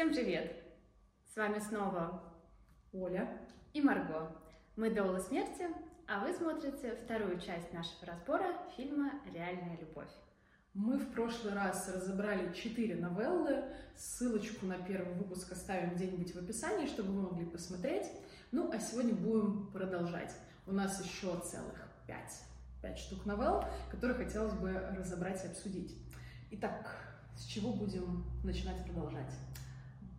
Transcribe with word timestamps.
Всем 0.00 0.14
привет! 0.14 0.56
С 1.30 1.36
вами 1.36 1.58
снова 1.58 2.22
Оля 2.90 3.38
и 3.74 3.82
Марго. 3.82 4.34
Мы 4.74 4.88
Доула 4.88 5.18
смерти, 5.18 5.66
а 6.08 6.24
вы 6.24 6.32
смотрите 6.32 6.96
вторую 7.04 7.38
часть 7.38 7.70
нашего 7.74 8.06
разбора 8.06 8.56
фильма 8.74 9.12
«Реальная 9.30 9.76
любовь». 9.76 10.08
Мы 10.72 10.96
в 10.96 11.12
прошлый 11.12 11.52
раз 11.52 11.86
разобрали 11.94 12.50
четыре 12.54 12.94
новеллы. 12.94 13.62
Ссылочку 13.94 14.64
на 14.64 14.78
первый 14.78 15.12
выпуск 15.16 15.52
оставим 15.52 15.94
где-нибудь 15.94 16.34
в 16.34 16.38
описании, 16.38 16.86
чтобы 16.86 17.12
вы 17.12 17.20
могли 17.28 17.44
посмотреть. 17.44 18.06
Ну, 18.52 18.72
а 18.72 18.80
сегодня 18.80 19.12
будем 19.12 19.70
продолжать. 19.70 20.34
У 20.66 20.72
нас 20.72 20.98
еще 21.04 21.38
целых 21.40 21.76
пять, 22.06 22.40
пять 22.80 22.98
штук 22.98 23.26
новелл, 23.26 23.66
которые 23.90 24.24
хотелось 24.24 24.54
бы 24.54 24.72
разобрать 24.96 25.44
и 25.44 25.48
обсудить. 25.48 25.94
Итак, 26.52 26.90
с 27.36 27.44
чего 27.44 27.74
будем 27.74 28.24
начинать 28.42 28.82
продолжать? 28.86 29.34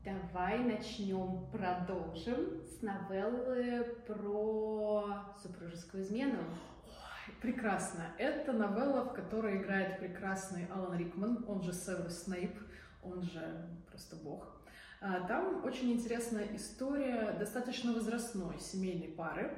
Давай 0.03 0.57
начнем, 0.57 1.45
продолжим 1.51 2.59
с 2.63 2.81
новеллы 2.81 3.83
про 4.07 5.31
супружескую 5.43 6.01
измену. 6.01 6.39
Ой, 6.87 7.35
прекрасно. 7.39 8.07
Это 8.17 8.51
новелла, 8.51 9.03
в 9.03 9.13
которой 9.13 9.57
играет 9.57 9.99
прекрасный 9.99 10.65
Алан 10.73 10.97
Рикман, 10.97 11.45
он 11.47 11.61
же 11.61 11.71
Северус 11.71 12.23
Снейп, 12.23 12.57
он 13.03 13.21
же 13.21 13.69
просто 13.91 14.15
бог. 14.15 14.63
А, 15.01 15.27
там 15.27 15.63
очень 15.63 15.93
интересная 15.93 16.47
история 16.55 17.33
достаточно 17.37 17.93
возрастной 17.93 18.59
семейной 18.59 19.09
пары 19.09 19.55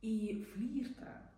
и 0.00 0.44
флирта. 0.44 1.32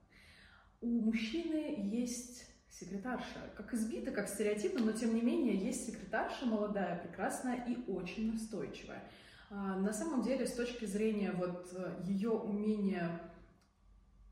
У 0.83 1.01
мужчины 1.01 1.77
есть 1.79 2.45
секретарша. 2.79 3.41
Как 3.57 3.73
избита, 3.75 4.11
как 4.11 4.29
стереотипно, 4.29 4.85
но 4.85 4.93
тем 4.93 5.15
не 5.15 5.23
менее 5.23 5.57
есть 5.57 5.87
секретарша 5.87 6.47
молодая, 6.47 6.99
прекрасная 6.99 7.65
и 7.67 7.91
очень 7.91 8.33
настойчивая. 8.33 9.03
А, 9.51 9.77
на 9.77 9.93
самом 9.93 10.23
деле, 10.23 10.47
с 10.47 10.55
точки 10.55 10.85
зрения 10.85 11.33
вот 11.33 11.73
э, 11.73 12.03
ее 12.05 12.31
умения 12.31 13.21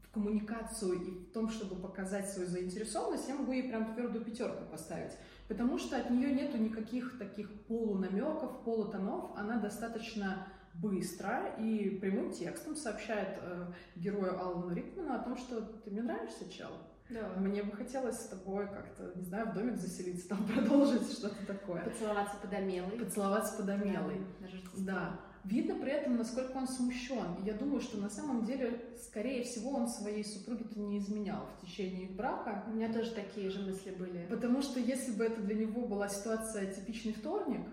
в 0.02 0.10
коммуникацию 0.10 1.00
и 1.00 1.10
в 1.10 1.32
том, 1.32 1.48
чтобы 1.48 1.76
показать 1.76 2.28
свою 2.28 2.48
заинтересованность, 2.48 3.28
я 3.28 3.36
могу 3.36 3.52
ей 3.52 3.68
прям 3.68 3.94
твердую 3.94 4.24
пятерку 4.24 4.64
поставить. 4.70 5.12
Потому 5.48 5.78
что 5.78 5.96
от 5.96 6.10
нее 6.10 6.32
нету 6.32 6.58
никаких 6.58 7.18
таких 7.18 7.66
полунамеков, 7.66 8.64
полутонов. 8.64 9.36
Она 9.36 9.58
достаточно 9.58 10.48
быстро 10.74 11.54
и 11.58 11.90
прямым 12.00 12.32
текстом 12.32 12.74
сообщает 12.74 13.38
э, 13.40 13.72
герою 13.96 14.38
Алану 14.38 14.74
Рикману 14.74 15.14
о 15.14 15.20
том, 15.20 15.36
что 15.36 15.60
ты 15.60 15.90
мне 15.90 16.02
нравишься, 16.02 16.50
чел. 16.50 16.72
Да. 17.10 17.28
Мне 17.36 17.62
бы 17.62 17.76
хотелось 17.76 18.18
с 18.18 18.28
тобой 18.28 18.66
как-то, 18.66 19.12
не 19.14 19.24
знаю, 19.24 19.50
в 19.50 19.54
домик 19.54 19.76
заселиться, 19.76 20.28
там 20.28 20.46
продолжить 20.54 21.10
что-то 21.12 21.46
такое. 21.46 21.84
Поцеловаться 21.84 22.36
под 22.40 22.52
Амелой. 22.52 22.98
Поцеловаться 22.98 23.56
под 23.56 23.68
Амелой. 23.68 24.20
Да, 24.40 24.84
да. 24.84 25.20
Видно 25.44 25.74
при 25.74 25.92
этом, 25.92 26.16
насколько 26.16 26.56
он 26.56 26.66
смущен. 26.66 27.34
И 27.42 27.46
я 27.46 27.52
думаю, 27.52 27.82
что 27.82 27.98
на 27.98 28.08
самом 28.08 28.46
деле, 28.46 28.80
скорее 28.96 29.44
всего, 29.44 29.72
он 29.72 29.88
своей 29.88 30.24
супруге-то 30.24 30.80
не 30.80 30.98
изменял 30.98 31.46
в 31.46 31.66
течение 31.66 32.04
их 32.04 32.16
брака. 32.16 32.64
У 32.66 32.70
меня 32.70 32.90
тоже 32.90 33.10
такие 33.10 33.50
же 33.50 33.60
мысли 33.60 33.90
были. 33.90 34.26
Потому 34.30 34.62
что 34.62 34.80
если 34.80 35.12
бы 35.12 35.24
это 35.24 35.42
для 35.42 35.54
него 35.54 35.86
была 35.86 36.08
ситуация 36.08 36.72
типичный 36.72 37.12
вторник, 37.12 37.66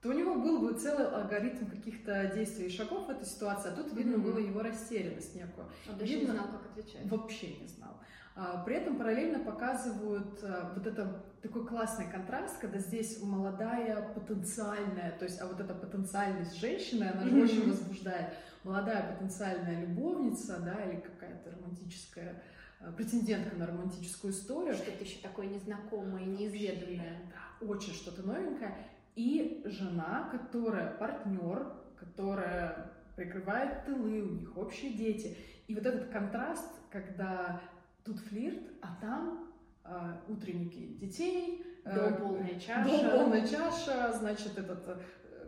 то 0.00 0.08
у 0.08 0.12
него 0.12 0.36
был 0.36 0.60
бы 0.60 0.78
целый 0.78 1.08
алгоритм 1.08 1.66
каких-то 1.66 2.32
действий 2.34 2.66
и 2.66 2.70
шагов 2.70 3.06
в 3.06 3.10
этой 3.10 3.26
ситуации, 3.26 3.70
а 3.70 3.74
тут 3.74 3.92
видно 3.92 4.14
mm-hmm. 4.14 4.22
было 4.22 4.38
его 4.38 4.62
растерянность 4.62 5.34
некую. 5.34 5.66
Он 5.88 5.98
даже 5.98 6.12
видно, 6.12 6.32
не 6.32 6.38
знал, 6.38 6.48
как 6.52 6.70
отвечать. 6.70 7.10
Вообще 7.10 7.56
не 7.56 7.66
знал. 7.66 7.98
А, 8.40 8.62
при 8.62 8.76
этом 8.76 8.96
параллельно 8.96 9.40
показывают 9.40 10.38
а, 10.44 10.72
вот 10.72 10.86
это 10.86 11.24
такой 11.42 11.66
классный 11.66 12.08
контраст, 12.08 12.60
когда 12.60 12.78
здесь 12.78 13.20
молодая 13.20 14.00
потенциальная, 14.14 15.10
то 15.18 15.24
есть, 15.24 15.40
а 15.40 15.46
вот 15.48 15.58
эта 15.58 15.74
потенциальность 15.74 16.56
женщины, 16.56 17.10
она 17.12 17.24
же 17.26 17.42
очень 17.42 17.68
возбуждает. 17.68 18.34
Молодая 18.62 19.12
потенциальная 19.12 19.80
любовница, 19.80 20.60
да, 20.60 20.84
или 20.84 21.00
какая-то 21.00 21.50
романтическая 21.50 22.40
а, 22.78 22.92
претендентка 22.92 23.56
на 23.56 23.66
романтическую 23.66 24.32
историю. 24.32 24.74
Что-то 24.74 25.02
еще 25.02 25.20
такое 25.20 25.46
незнакомое, 25.46 26.24
неизведанное. 26.24 27.22
Да, 27.32 27.66
очень 27.66 27.92
что-то 27.92 28.22
новенькое. 28.22 28.86
И 29.16 29.62
жена, 29.64 30.28
которая 30.30 30.92
партнер, 30.92 31.72
которая 31.98 32.92
прикрывает 33.16 33.84
тылы, 33.84 34.22
у 34.22 34.30
них 34.36 34.56
общие 34.56 34.92
дети. 34.92 35.36
И 35.66 35.74
вот 35.74 35.84
этот 35.84 36.10
контраст, 36.10 36.70
когда 36.88 37.60
тут 38.08 38.20
флирт, 38.20 38.62
а 38.80 38.96
там 39.00 39.48
э, 39.84 40.14
утренники 40.28 40.96
детей, 40.98 41.62
э, 41.84 42.16
полная 42.18 42.58
чаша. 42.58 42.84
Дом 42.88 43.10
полная 43.10 43.46
чаша, 43.46 44.12
значит, 44.18 44.56
этот 44.56 44.88
э, 44.88 44.98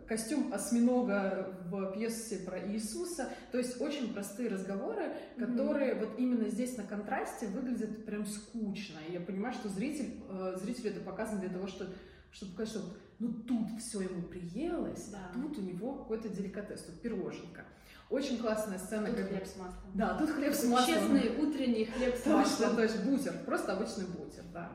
костюм 0.07 0.53
осьминога 0.53 1.57
в 1.65 1.93
пьесе 1.93 2.37
про 2.45 2.59
Иисуса. 2.71 3.29
То 3.51 3.57
есть 3.57 3.81
очень 3.81 4.13
простые 4.13 4.49
разговоры, 4.49 5.13
которые 5.37 5.93
mm-hmm. 5.93 5.99
вот 5.99 6.19
именно 6.19 6.49
здесь 6.49 6.77
на 6.77 6.83
контрасте 6.83 7.47
выглядят 7.47 8.05
прям 8.05 8.25
скучно. 8.25 8.99
И 9.09 9.13
я 9.13 9.19
понимаю, 9.19 9.53
что 9.55 9.67
зритель, 9.69 10.21
э, 10.29 10.57
зрителю 10.61 10.91
это 10.91 11.01
показано 11.01 11.39
для 11.39 11.49
того, 11.49 11.65
что, 11.65 11.87
чтобы 12.31 12.51
показать, 12.51 12.73
что 12.73 12.93
ну 13.17 13.33
тут 13.33 13.79
все 13.79 14.01
ему 14.01 14.21
приелось, 14.23 15.07
да. 15.07 15.31
тут 15.33 15.57
у 15.57 15.61
него 15.61 15.93
какой-то 15.93 16.29
деликатес, 16.29 16.83
тут 16.83 17.01
пироженка. 17.01 17.65
Очень 18.11 18.39
классная 18.39 18.77
сцена. 18.77 19.07
Тут 19.07 19.15
как... 19.15 19.27
хлеб 19.29 19.47
с 19.47 19.55
маслом. 19.55 19.91
Да, 19.93 20.17
тут 20.17 20.29
хлеб 20.29 20.53
с 20.53 20.63
маслом. 20.65 20.95
Честный 20.95 21.35
утренний 21.37 21.85
хлеб 21.85 22.15
с 22.15 22.25
маслом. 22.25 22.75
то 22.75 22.83
есть 22.83 23.03
бутер, 23.03 23.33
просто 23.45 23.73
обычный 23.73 24.05
бутер, 24.05 24.43
да. 24.53 24.69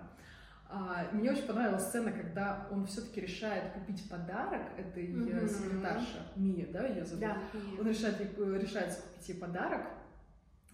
А, 0.69 1.07
мне 1.13 1.31
очень 1.31 1.45
понравилась 1.45 1.85
сцена, 1.85 2.11
когда 2.11 2.67
он 2.73 2.87
все-таки 2.87 3.21
решает 3.21 3.73
купить 3.75 4.09
подарок 4.09 4.63
этой 4.77 5.07
mm-hmm. 5.07 5.49
секретарше, 5.49 6.33
Мия, 6.35 6.67
да, 6.73 6.87
ее 6.87 7.05
зовут? 7.05 7.21
Да, 7.21 7.39
Он 7.79 7.87
решает, 7.87 8.21
э, 8.21 8.59
решает 8.59 8.95
купить 8.95 9.29
ей 9.29 9.39
подарок 9.39 9.83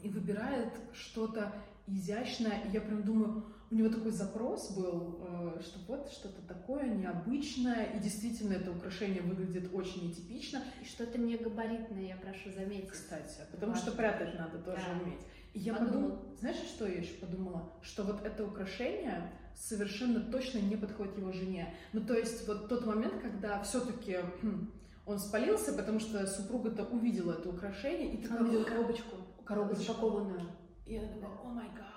и 0.00 0.08
выбирает 0.08 0.72
что-то 0.94 1.52
изящное. 1.86 2.62
И 2.64 2.70
я 2.70 2.80
прям 2.80 3.02
думаю, 3.02 3.44
у 3.72 3.74
него 3.74 3.88
такой 3.88 4.10
запрос 4.10 4.70
был, 4.72 5.18
э, 5.22 5.60
что 5.62 5.78
вот 5.88 6.10
что-то 6.12 6.42
такое 6.42 6.90
необычное, 6.90 7.84
и 7.84 7.98
действительно 8.00 8.52
это 8.52 8.70
украшение 8.70 9.22
выглядит 9.22 9.70
очень 9.72 10.08
нетипично. 10.08 10.62
И 10.82 10.84
что-то 10.84 11.18
не 11.18 11.38
габаритное, 11.38 12.02
я 12.02 12.16
прошу 12.16 12.52
заметить. 12.52 12.90
Кстати, 12.90 13.38
потому 13.50 13.72
Важно. 13.72 13.88
что 13.88 13.96
прятать 13.96 14.38
надо 14.38 14.58
тоже 14.58 14.82
да. 14.86 15.02
уметь. 15.02 15.20
И 15.54 15.60
я 15.60 15.74
подумала, 15.74 16.22
знаешь, 16.38 16.58
что 16.58 16.86
я 16.86 16.98
еще 16.98 17.14
подумала? 17.14 17.72
Что 17.82 18.02
вот 18.02 18.26
это 18.26 18.44
украшение 18.44 19.32
совершенно 19.54 20.20
точно 20.20 20.58
не 20.58 20.76
подходит 20.76 21.16
его 21.16 21.32
жене. 21.32 21.74
Ну, 21.94 22.02
то 22.02 22.14
есть 22.14 22.46
вот 22.46 22.68
тот 22.68 22.84
момент, 22.84 23.22
когда 23.22 23.62
все-таки 23.62 24.18
хм, 24.42 24.70
он 25.06 25.18
спалился, 25.18 25.72
потому 25.72 25.98
что 25.98 26.26
супруга-то 26.26 26.84
увидела 26.84 27.32
это 27.32 27.48
украшение 27.48 28.14
и 28.14 28.22
такая... 28.22 28.42
увидела 28.42 28.64
коробочку. 28.64 29.16
Коробочку. 29.44 29.84
Запакованную. 29.84 30.46
И 30.84 30.96
она 30.96 31.08
думала, 31.08 31.40
о 31.42 31.48
май 31.48 31.68
гад 31.74 31.91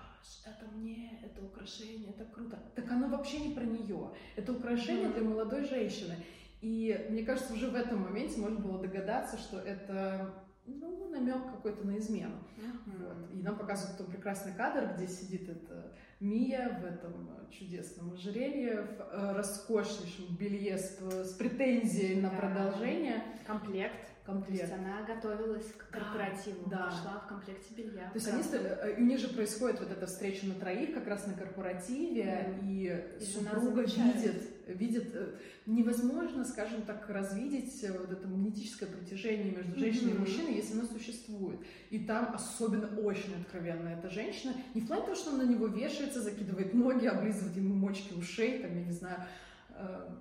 это 0.45 0.65
мне, 0.71 1.19
это 1.23 1.43
украшение, 1.43 2.11
это 2.11 2.25
круто. 2.25 2.59
Так 2.75 2.91
оно 2.91 3.07
вообще 3.07 3.39
не 3.39 3.53
про 3.53 3.63
нее. 3.63 4.11
Это 4.35 4.53
украшение 4.53 5.07
mm-hmm. 5.07 5.13
для 5.13 5.23
молодой 5.23 5.65
женщины. 5.65 6.15
И 6.61 7.07
мне 7.09 7.23
кажется, 7.23 7.53
уже 7.53 7.69
в 7.69 7.75
этом 7.75 8.01
моменте 8.01 8.39
можно 8.39 8.59
было 8.59 8.79
догадаться, 8.79 9.37
что 9.37 9.59
это 9.59 10.33
ну, 10.65 11.09
намек 11.09 11.45
какой-то 11.51 11.85
на 11.85 11.97
измену. 11.97 12.37
Mm-hmm. 12.57 12.97
Вот. 12.97 13.33
И 13.33 13.41
нам 13.41 13.57
показывают 13.57 13.97
тот 13.97 14.07
прекрасный 14.07 14.53
кадр, 14.53 14.95
где 14.95 15.07
сидит 15.07 15.49
эта 15.49 15.95
Мия 16.19 16.79
в 16.81 16.85
этом 16.85 17.29
чудесном 17.51 18.13
ожерелье, 18.13 18.81
в 18.81 19.01
э, 19.01 19.33
роскошнейшем 19.33 20.35
белье 20.37 20.77
с, 20.77 20.99
с 20.99 21.33
претензией 21.33 22.21
на 22.21 22.29
да. 22.29 22.37
продолжение. 22.37 23.23
Комплект 23.45 24.14
комплект. 24.25 24.57
То 24.57 24.61
есть 24.61 24.73
она 24.73 25.03
готовилась 25.03 25.71
к 25.77 25.89
корпоративу, 25.89 26.67
да. 26.69 26.87
пришла 26.87 27.19
в 27.19 27.27
комплекте 27.27 27.73
белья. 27.75 28.09
То 28.09 28.15
есть 28.15 28.27
они, 28.27 28.43
э, 28.53 28.95
у 28.97 29.01
них 29.01 29.19
же 29.19 29.29
происходит 29.29 29.79
вот 29.79 29.91
эта 29.91 30.05
встреча 30.07 30.45
на 30.47 30.55
троих 30.55 30.93
как 30.93 31.07
раз 31.07 31.27
на 31.27 31.33
корпоративе, 31.33 32.59
mm. 32.61 32.67
и, 32.67 33.23
и 33.23 33.25
супруга 33.25 33.81
видит, 33.81 34.43
видит, 34.67 35.15
э, 35.15 35.35
невозможно, 35.67 36.43
скажем 36.43 36.81
так, 36.81 37.07
развидеть 37.07 37.83
э, 37.83 37.91
вот 37.91 38.11
это 38.11 38.27
магнетическое 38.27 38.89
притяжение 38.89 39.51
между 39.51 39.77
женщиной 39.79 40.13
mm-hmm. 40.13 40.15
и 40.15 40.19
мужчиной, 40.19 40.55
если 40.55 40.73
оно 40.73 40.87
существует. 40.87 41.59
И 41.91 41.99
там 41.99 42.33
особенно 42.33 42.87
очень 42.99 43.39
откровенно 43.39 43.89
эта 43.89 44.09
женщина, 44.09 44.55
не 44.73 44.81
в 44.81 44.87
плане 44.87 45.03
того, 45.03 45.15
что 45.15 45.31
он 45.31 45.37
на 45.37 45.45
него 45.45 45.67
вешается, 45.67 46.21
закидывает 46.21 46.73
ноги, 46.73 47.05
облизывает 47.05 47.55
ему 47.55 47.75
мочки 47.75 48.13
ушей, 48.13 48.59
там, 48.59 48.75
я 48.75 48.85
не 48.85 48.91
знаю, 48.91 49.21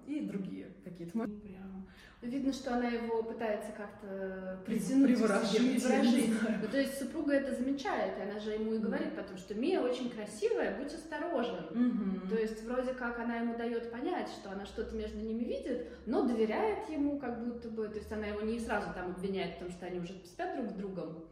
и 0.07 0.21
другие 0.21 0.67
какие-то. 0.85 1.13
Прям 1.13 1.87
видно, 2.27 2.53
что 2.53 2.75
она 2.75 2.89
его 2.89 3.23
пытается 3.23 3.73
как-то 3.73 4.59
притянуть 4.65 5.15
приворожить. 5.15 5.83
приворожить. 5.83 6.31
Ну, 6.63 6.69
то 6.69 6.79
есть 6.79 6.99
супруга 6.99 7.35
это 7.35 7.55
замечает, 7.55 8.19
и 8.19 8.23
она 8.23 8.39
же 8.41 8.53
ему 8.53 8.75
и 8.75 8.79
говорит 8.79 9.15
потом, 9.15 9.37
что 9.37 9.55
Мия 9.55 9.81
очень 9.81 10.11
красивая, 10.11 10.77
будь 10.77 10.93
осторожен. 10.93 11.65
Угу. 11.71 12.29
То 12.29 12.37
есть 12.37 12.65
вроде 12.65 12.95
как 12.95 13.19
она 13.19 13.37
ему 13.37 13.57
дает 13.57 13.91
понять, 13.91 14.29
что 14.29 14.51
она 14.51 14.65
что-то 14.67 14.95
между 14.95 15.19
ними 15.19 15.45
видит, 15.45 15.89
но 16.07 16.23
доверяет 16.23 16.89
ему 16.89 17.19
как 17.19 17.45
будто 17.45 17.69
бы, 17.69 17.89
то 17.89 17.99
есть 17.99 18.13
она 18.13 18.27
его 18.27 18.41
не 18.41 18.59
сразу 18.59 18.93
там 18.95 19.11
обвиняет, 19.11 19.55
потому 19.55 19.71
что 19.71 19.87
они 19.87 20.01
уже 20.01 20.15
спят 20.25 20.57
друг 20.57 20.71
с 20.71 20.75
другом. 20.75 21.25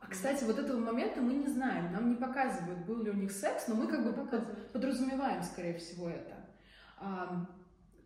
А, 0.00 0.06
кстати, 0.08 0.44
вот 0.44 0.58
этого 0.58 0.78
момента 0.78 1.20
мы 1.20 1.34
не 1.34 1.46
знаем, 1.46 1.92
нам 1.92 2.10
не 2.10 2.16
показывают, 2.16 2.86
был 2.86 3.02
ли 3.02 3.10
у 3.10 3.14
них 3.14 3.30
секс, 3.30 3.68
но 3.68 3.74
мы 3.74 3.86
как 3.86 4.04
бы 4.04 4.12
подразумеваем, 4.72 5.42
скорее 5.42 5.78
всего, 5.78 6.08
это 6.08 6.42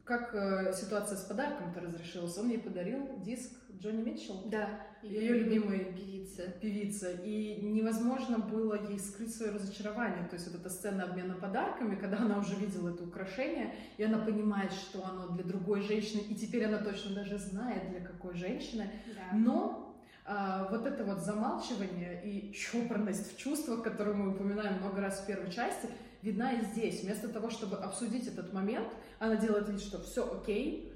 как 0.07 0.35
э, 0.35 0.73
ситуация 0.73 1.19
с 1.19 1.23
подарком-то 1.23 1.81
разрешилась? 1.81 2.39
Он 2.39 2.49
ей 2.49 2.59
подарил 2.59 3.19
диск 3.19 3.51
Джонни 3.81 4.03
Митчелл. 4.03 4.45
Да. 4.47 4.69
Ее 5.03 5.39
любимой 5.39 5.93
певица. 5.93 6.43
певица. 6.61 7.11
И 7.11 7.61
невозможно 7.61 8.39
было 8.39 8.89
ей 8.89 9.01
скрыть 9.01 9.35
свое 9.35 9.53
разочарование. 9.53 10.27
То 10.29 10.35
есть 10.35 10.47
вот 10.47 10.61
эта 10.61 10.71
сцена 10.71 11.05
обмена 11.05 11.35
подарками, 11.35 11.97
когда 11.97 12.19
она 12.19 12.39
уже 12.39 12.55
видела 12.55 12.91
это 12.91 13.03
украшение, 13.03 13.75
и 13.97 14.05
она 14.05 14.19
понимает, 14.19 14.73
что 14.73 15.05
оно 15.05 15.29
для 15.31 15.45
другой 15.45 15.83
женщины, 15.83 16.21
и 16.21 16.35
теперь 16.37 16.65
она 16.65 16.79
точно 16.79 17.15
даже 17.17 17.39
знает, 17.39 17.91
для 17.91 18.01
какой 18.01 18.37
женщины. 18.37 18.89
Да. 19.15 19.37
Но 19.37 19.97
а, 20.25 20.69
вот 20.71 20.87
это 20.87 21.05
вот 21.05 21.19
замалчивание 21.19 22.23
и 22.25 22.53
чопорность 22.53 23.35
в 23.35 23.37
чувствах, 23.37 23.83
которую 23.83 24.17
мы 24.17 24.31
упоминаем 24.35 24.79
много 24.81 25.01
раз 25.01 25.21
в 25.21 25.27
первой 25.27 25.51
части, 25.51 25.89
видна 26.23 26.53
и 26.53 26.65
здесь. 26.65 27.03
Вместо 27.03 27.29
того, 27.29 27.51
чтобы 27.51 27.77
обсудить 27.77 28.27
этот 28.27 28.53
момент, 28.53 28.89
она 29.19 29.37
делает 29.37 29.69
вид, 29.69 29.81
что 29.81 30.01
все 30.01 30.31
окей, 30.31 30.93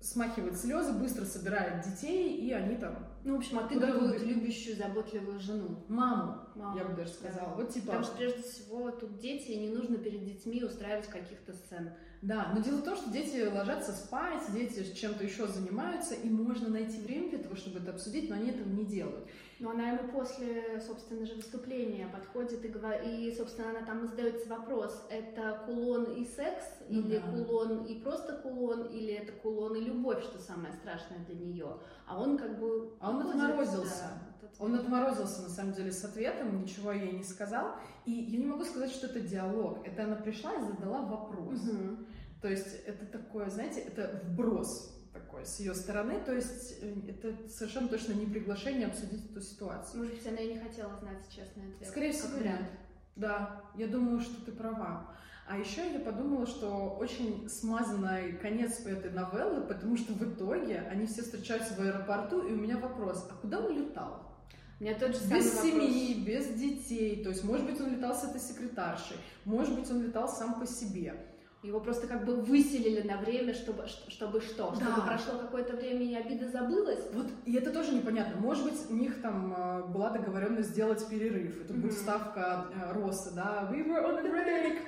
смахивает 0.00 0.58
слезы, 0.58 0.92
быстро 0.92 1.24
собирает 1.24 1.84
детей, 1.84 2.34
и 2.36 2.52
они 2.52 2.76
там... 2.76 3.06
Ну, 3.22 3.36
в 3.36 3.38
общем, 3.38 3.58
отыгрывают 3.58 4.22
любящую, 4.22 4.76
заботливую 4.76 5.38
жену. 5.40 5.84
Маму, 5.88 6.38
Маму, 6.54 6.78
я 6.78 6.84
бы 6.84 6.94
даже 6.94 7.10
сказала. 7.10 7.50
да. 7.50 7.54
Вот 7.56 7.70
типа... 7.70 7.86
Потому 7.86 8.04
что, 8.04 8.16
прежде 8.16 8.42
всего, 8.42 8.90
тут 8.90 9.18
дети, 9.18 9.50
и 9.50 9.60
не 9.60 9.68
нужно 9.68 9.98
перед 9.98 10.24
детьми 10.24 10.64
устраивать 10.64 11.06
каких-то 11.06 11.52
сцен. 11.52 11.90
Да, 12.22 12.50
но 12.54 12.62
дело 12.62 12.78
в 12.78 12.82
том, 12.82 12.96
что 12.96 13.10
дети 13.10 13.46
ложатся 13.46 13.92
спать, 13.92 14.42
дети 14.52 14.94
чем-то 14.94 15.22
еще 15.22 15.46
занимаются, 15.46 16.14
и 16.14 16.30
можно 16.30 16.68
найти 16.68 16.98
время 17.00 17.30
для 17.30 17.38
того, 17.38 17.56
чтобы 17.56 17.78
это 17.80 17.90
обсудить, 17.90 18.30
но 18.30 18.36
они 18.36 18.50
этого 18.50 18.68
не 18.68 18.84
делают. 18.84 19.26
Но 19.60 19.70
она 19.72 19.90
ему 19.90 20.08
после, 20.08 20.80
собственно 20.80 21.26
же, 21.26 21.34
выступления 21.34 22.08
подходит 22.08 22.64
и, 22.64 22.68
говорит, 22.68 23.02
и 23.06 23.34
собственно, 23.36 23.68
она 23.70 23.82
там 23.82 24.06
задается 24.06 24.48
вопрос, 24.48 25.06
это 25.10 25.62
кулон 25.66 26.04
и 26.14 26.24
секс, 26.24 26.64
Ну 26.88 27.00
или 27.00 27.18
да. 27.18 27.30
кулон 27.30 27.84
и 27.84 28.00
просто 28.00 28.38
кулон, 28.38 28.86
или 28.86 29.12
это 29.12 29.32
кулон 29.32 29.76
и 29.76 29.80
любовь, 29.80 30.24
что 30.24 30.38
самое 30.38 30.72
страшное 30.72 31.18
для 31.26 31.34
нее. 31.34 31.76
А 32.06 32.18
он 32.18 32.38
как 32.38 32.58
бы... 32.58 32.94
А 33.00 33.10
он 33.10 33.20
отморозился. 33.28 34.10
да, 34.40 34.48
от 34.48 34.60
Он 34.60 34.74
отморозился, 34.76 35.42
на 35.42 35.50
самом 35.50 35.74
деле, 35.74 35.92
с 35.92 36.02
ответом, 36.04 36.62
ничего 36.62 36.92
ей 36.92 37.12
не 37.12 37.24
сказал. 37.24 37.74
И 38.06 38.12
я 38.12 38.38
не 38.38 38.46
могу 38.46 38.64
сказать, 38.64 38.90
что 38.90 39.08
это 39.08 39.20
диалог. 39.20 39.86
Это 39.86 40.04
она 40.04 40.16
пришла 40.16 40.54
и 40.54 40.62
задала 40.62 41.02
вопрос. 41.02 41.60
Мгм. 41.64 42.06
То 42.40 42.48
есть 42.48 42.80
это 42.86 43.04
такое, 43.04 43.50
знаете, 43.50 43.80
это 43.80 44.22
вброс 44.24 44.99
с 45.44 45.60
ее 45.60 45.74
стороны. 45.74 46.20
То 46.24 46.34
есть 46.34 46.76
э, 46.80 46.94
это 47.08 47.34
совершенно 47.48 47.88
точно 47.88 48.12
не 48.12 48.26
приглашение 48.26 48.86
обсудить 48.86 49.30
эту 49.30 49.40
ситуацию. 49.40 50.02
Может 50.02 50.16
быть, 50.16 50.26
она 50.26 50.38
и 50.38 50.54
не 50.54 50.58
хотела 50.58 50.96
знать 50.96 51.22
честный 51.28 51.72
ответ. 51.72 51.88
Скорее 51.88 52.12
всего, 52.12 52.38
вариант. 52.38 52.68
Да, 53.16 53.62
я 53.76 53.86
думаю, 53.86 54.20
что 54.20 54.44
ты 54.44 54.52
права. 54.52 55.14
А 55.46 55.58
еще 55.58 55.92
я 55.92 55.98
подумала, 55.98 56.46
что 56.46 56.96
очень 57.00 57.48
смазанный 57.48 58.34
конец 58.34 58.80
у 58.84 58.88
этой 58.88 59.10
новеллы, 59.10 59.62
потому 59.62 59.96
что 59.96 60.12
в 60.12 60.22
итоге 60.22 60.78
они 60.90 61.06
все 61.06 61.22
встречаются 61.22 61.74
в 61.74 61.80
аэропорту, 61.80 62.46
и 62.46 62.52
у 62.52 62.56
меня 62.56 62.78
вопрос, 62.78 63.26
а 63.28 63.34
куда 63.34 63.58
он 63.58 63.76
летал? 63.76 64.30
У 64.78 64.84
меня 64.84 64.96
тот 64.96 65.10
же 65.10 65.18
самый 65.18 65.40
Без 65.40 65.54
вопрос. 65.54 65.70
семьи, 65.70 66.24
без 66.24 66.46
детей. 66.54 67.22
То 67.24 67.30
есть, 67.30 67.42
может 67.42 67.66
быть, 67.66 67.80
он 67.80 67.96
летал 67.96 68.14
с 68.14 68.24
этой 68.24 68.40
секретаршей, 68.40 69.16
может 69.44 69.74
быть, 69.74 69.90
он 69.90 70.02
летал 70.02 70.28
сам 70.28 70.58
по 70.58 70.66
себе. 70.66 71.14
Его 71.62 71.78
просто 71.78 72.06
как 72.06 72.24
бы 72.24 72.36
выселили 72.36 73.06
на 73.06 73.18
время, 73.18 73.52
чтобы, 73.52 73.84
чтобы 74.08 74.40
что? 74.40 74.74
Чтобы 74.74 74.96
Да. 74.96 75.06
прошло 75.06 75.38
какое-то 75.38 75.76
время 75.76 76.00
и 76.02 76.14
обида 76.14 76.48
забылась? 76.48 77.04
Вот, 77.12 77.26
и 77.44 77.54
это 77.54 77.70
тоже 77.70 77.92
непонятно. 77.92 78.40
Может 78.40 78.64
быть, 78.64 78.80
у 78.88 78.94
них 78.94 79.20
там 79.20 79.52
э, 79.54 79.82
была 79.88 80.08
договоренность 80.08 80.70
сделать 80.70 81.06
перерыв. 81.06 81.60
Это 81.62 81.74
будет 81.74 81.92
Мгм. 81.92 82.00
ставка 82.00 82.64
э, 82.74 82.92
роста, 82.94 83.32
да, 83.34 83.68
we 83.70 83.86
were 83.86 84.02
on 84.02 84.18
a 84.18 84.22
break. 84.22 84.78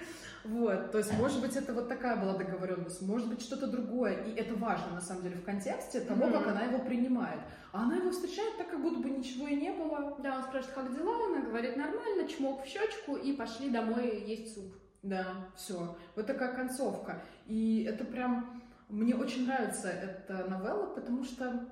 Вот, 0.44 0.90
то 0.92 0.98
есть, 0.98 1.12
может 1.18 1.42
быть, 1.42 1.54
это 1.56 1.74
вот 1.74 1.88
такая 1.88 2.16
была 2.16 2.38
договоренность, 2.38 3.02
может 3.02 3.28
быть, 3.28 3.42
что-то 3.42 3.66
другое. 3.66 4.24
И 4.24 4.34
это 4.34 4.54
важно, 4.54 4.94
на 4.94 5.00
самом 5.02 5.24
деле, 5.24 5.36
в 5.36 5.44
контексте 5.44 6.00
того, 6.00 6.24
Мгм. 6.24 6.32
как 6.32 6.48
она 6.48 6.62
его 6.62 6.78
принимает. 6.78 7.40
А 7.72 7.82
она 7.82 7.96
его 7.96 8.10
встречает 8.10 8.56
так, 8.56 8.70
как 8.70 8.80
будто 8.80 8.98
бы 8.98 9.10
ничего 9.10 9.46
и 9.46 9.56
не 9.56 9.72
было. 9.72 10.16
Да, 10.22 10.38
он 10.38 10.42
спрашивает, 10.44 10.74
как 10.74 10.96
дела? 10.96 11.16
Она 11.26 11.42
говорит, 11.46 11.76
нормально, 11.76 12.26
чмок 12.26 12.64
в 12.64 12.66
щечку 12.66 13.16
и 13.16 13.34
пошли 13.34 13.68
домой 13.68 14.24
есть 14.26 14.54
суп. 14.54 14.72
Да, 15.02 15.48
все. 15.56 15.96
Вот 16.14 16.26
такая 16.26 16.54
концовка. 16.54 17.22
И 17.46 17.84
это 17.88 18.04
прям... 18.04 18.62
Мне 18.88 19.14
очень 19.14 19.46
нравится 19.46 19.88
эта 19.88 20.44
новелла, 20.48 20.94
потому 20.94 21.24
что 21.24 21.66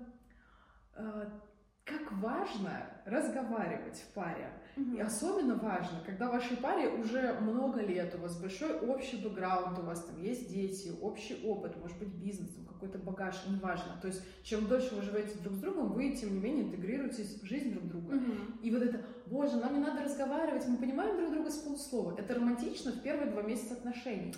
важно 2.20 2.86
разговаривать 3.04 3.96
в 3.96 4.14
паре. 4.14 4.50
И 4.76 5.00
особенно 5.00 5.56
важно, 5.56 6.00
когда 6.06 6.28
в 6.28 6.32
вашей 6.32 6.56
паре 6.56 6.88
уже 6.88 7.34
много 7.40 7.80
лет, 7.82 8.14
у 8.14 8.18
вас 8.18 8.40
большой 8.40 8.78
общий 8.78 9.16
бэкграунд, 9.16 9.78
у 9.78 9.82
вас 9.82 10.04
там 10.04 10.22
есть 10.22 10.48
дети, 10.48 10.92
общий 11.02 11.40
опыт, 11.44 11.76
может 11.76 11.98
быть, 11.98 12.08
бизнес, 12.08 12.50
какой-то 12.80 12.98
багаж, 12.98 13.34
неважно. 13.46 13.98
То 14.00 14.08
есть, 14.08 14.22
чем 14.42 14.66
дольше 14.66 14.94
вы 14.94 15.02
живете 15.02 15.38
друг 15.40 15.56
с 15.56 15.58
другом, 15.58 15.92
вы, 15.92 16.12
тем 16.12 16.32
не 16.32 16.40
менее, 16.40 16.64
интегрируетесь 16.64 17.42
в 17.42 17.44
жизнь 17.44 17.72
друг 17.72 17.88
друга. 17.88 18.14
Мгм. 18.14 18.58
И 18.62 18.70
вот 18.70 18.82
это, 18.82 19.04
боже, 19.26 19.56
нам 19.56 19.74
не 19.74 19.80
надо 19.80 20.02
разговаривать, 20.02 20.66
мы 20.66 20.78
понимаем 20.78 21.16
друг 21.18 21.32
друга 21.32 21.50
с 21.50 21.58
полуслова. 21.58 22.16
Это 22.18 22.34
романтично 22.34 22.92
в 22.92 23.02
первые 23.02 23.30
два 23.30 23.42
месяца 23.42 23.74
отношений. 23.74 24.34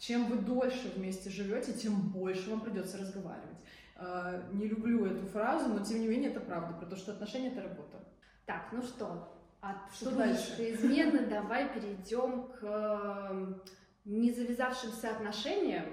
Чем 0.00 0.26
вы 0.26 0.38
дольше 0.38 0.92
вместе 0.96 1.30
живете, 1.30 1.72
тем 1.72 1.94
больше 2.10 2.50
вам 2.50 2.60
придется 2.60 2.98
разговаривать. 2.98 3.58
Э, 3.96 4.42
Не 4.52 4.66
люблю 4.68 5.06
эту 5.06 5.26
фразу, 5.26 5.68
но 5.68 5.84
тем 5.84 6.00
не 6.00 6.08
менее 6.08 6.30
это 6.30 6.40
правда, 6.40 6.74
потому 6.74 6.96
что 6.96 7.12
отношения 7.12 7.48
это 7.52 7.62
работа. 7.62 7.98
Так, 8.46 8.68
ну 8.72 8.82
что, 8.82 9.32
от 9.60 9.76
Что 9.94 10.06
супружеской 10.06 10.74
измены 10.74 11.26
давай 11.26 11.68
перейдем 11.72 12.48
к 12.48 12.58
э, 12.62 13.54
незавязавшимся 14.04 15.10
отношениям 15.10 15.84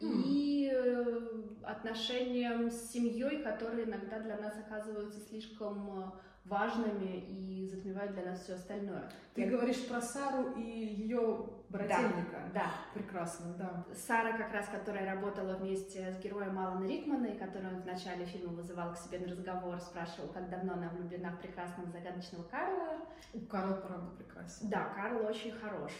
Хм. 0.00 0.22
и 0.26 0.70
э, 0.74 1.42
отношениям 1.62 2.70
с 2.70 2.90
семьей, 2.90 3.42
которые 3.42 3.86
иногда 3.86 4.18
для 4.20 4.36
нас 4.36 4.54
оказываются 4.58 5.20
слишком 5.20 6.00
э, 6.00 6.10
важными 6.48 7.16
и 7.28 7.68
затмевают 7.68 8.12
для 8.12 8.26
нас 8.26 8.42
все 8.42 8.54
остальное. 8.54 9.10
Ты 9.34 9.42
Я- 9.42 9.50
говоришь 9.50 9.86
про 9.88 10.00
Сару 10.00 10.52
и 10.56 10.62
ее 10.62 11.46
брательника. 11.68 12.50
Да. 12.54 12.70
Прекрасно, 12.94 13.52
да. 13.58 13.84
Сара, 13.94 14.36
как 14.38 14.52
раз, 14.52 14.68
которая 14.68 15.04
работала 15.14 15.56
вместе 15.56 16.12
с 16.12 16.18
героем 16.22 16.58
Алана 16.58 16.86
Рикмана, 16.86 17.26
и 17.26 17.38
которую 17.38 17.74
он 17.76 17.82
в 17.82 17.86
начале 17.86 18.24
фильма 18.24 18.52
вызывал 18.52 18.94
к 18.94 18.98
себе 18.98 19.18
на 19.18 19.28
разговор, 19.28 19.78
спрашивал, 19.80 20.28
как 20.28 20.48
давно 20.48 20.74
она 20.74 20.88
влюблена 20.90 21.30
в 21.32 21.40
прекрасного 21.40 21.90
загадочного 21.90 22.44
Карла. 22.44 23.00
У 23.34 23.40
Карла, 23.40 23.74
правда, 23.74 24.10
прекрасен. 24.16 24.68
Да, 24.70 24.84
Карл 24.94 25.26
очень 25.26 25.52
хорош. 25.52 25.92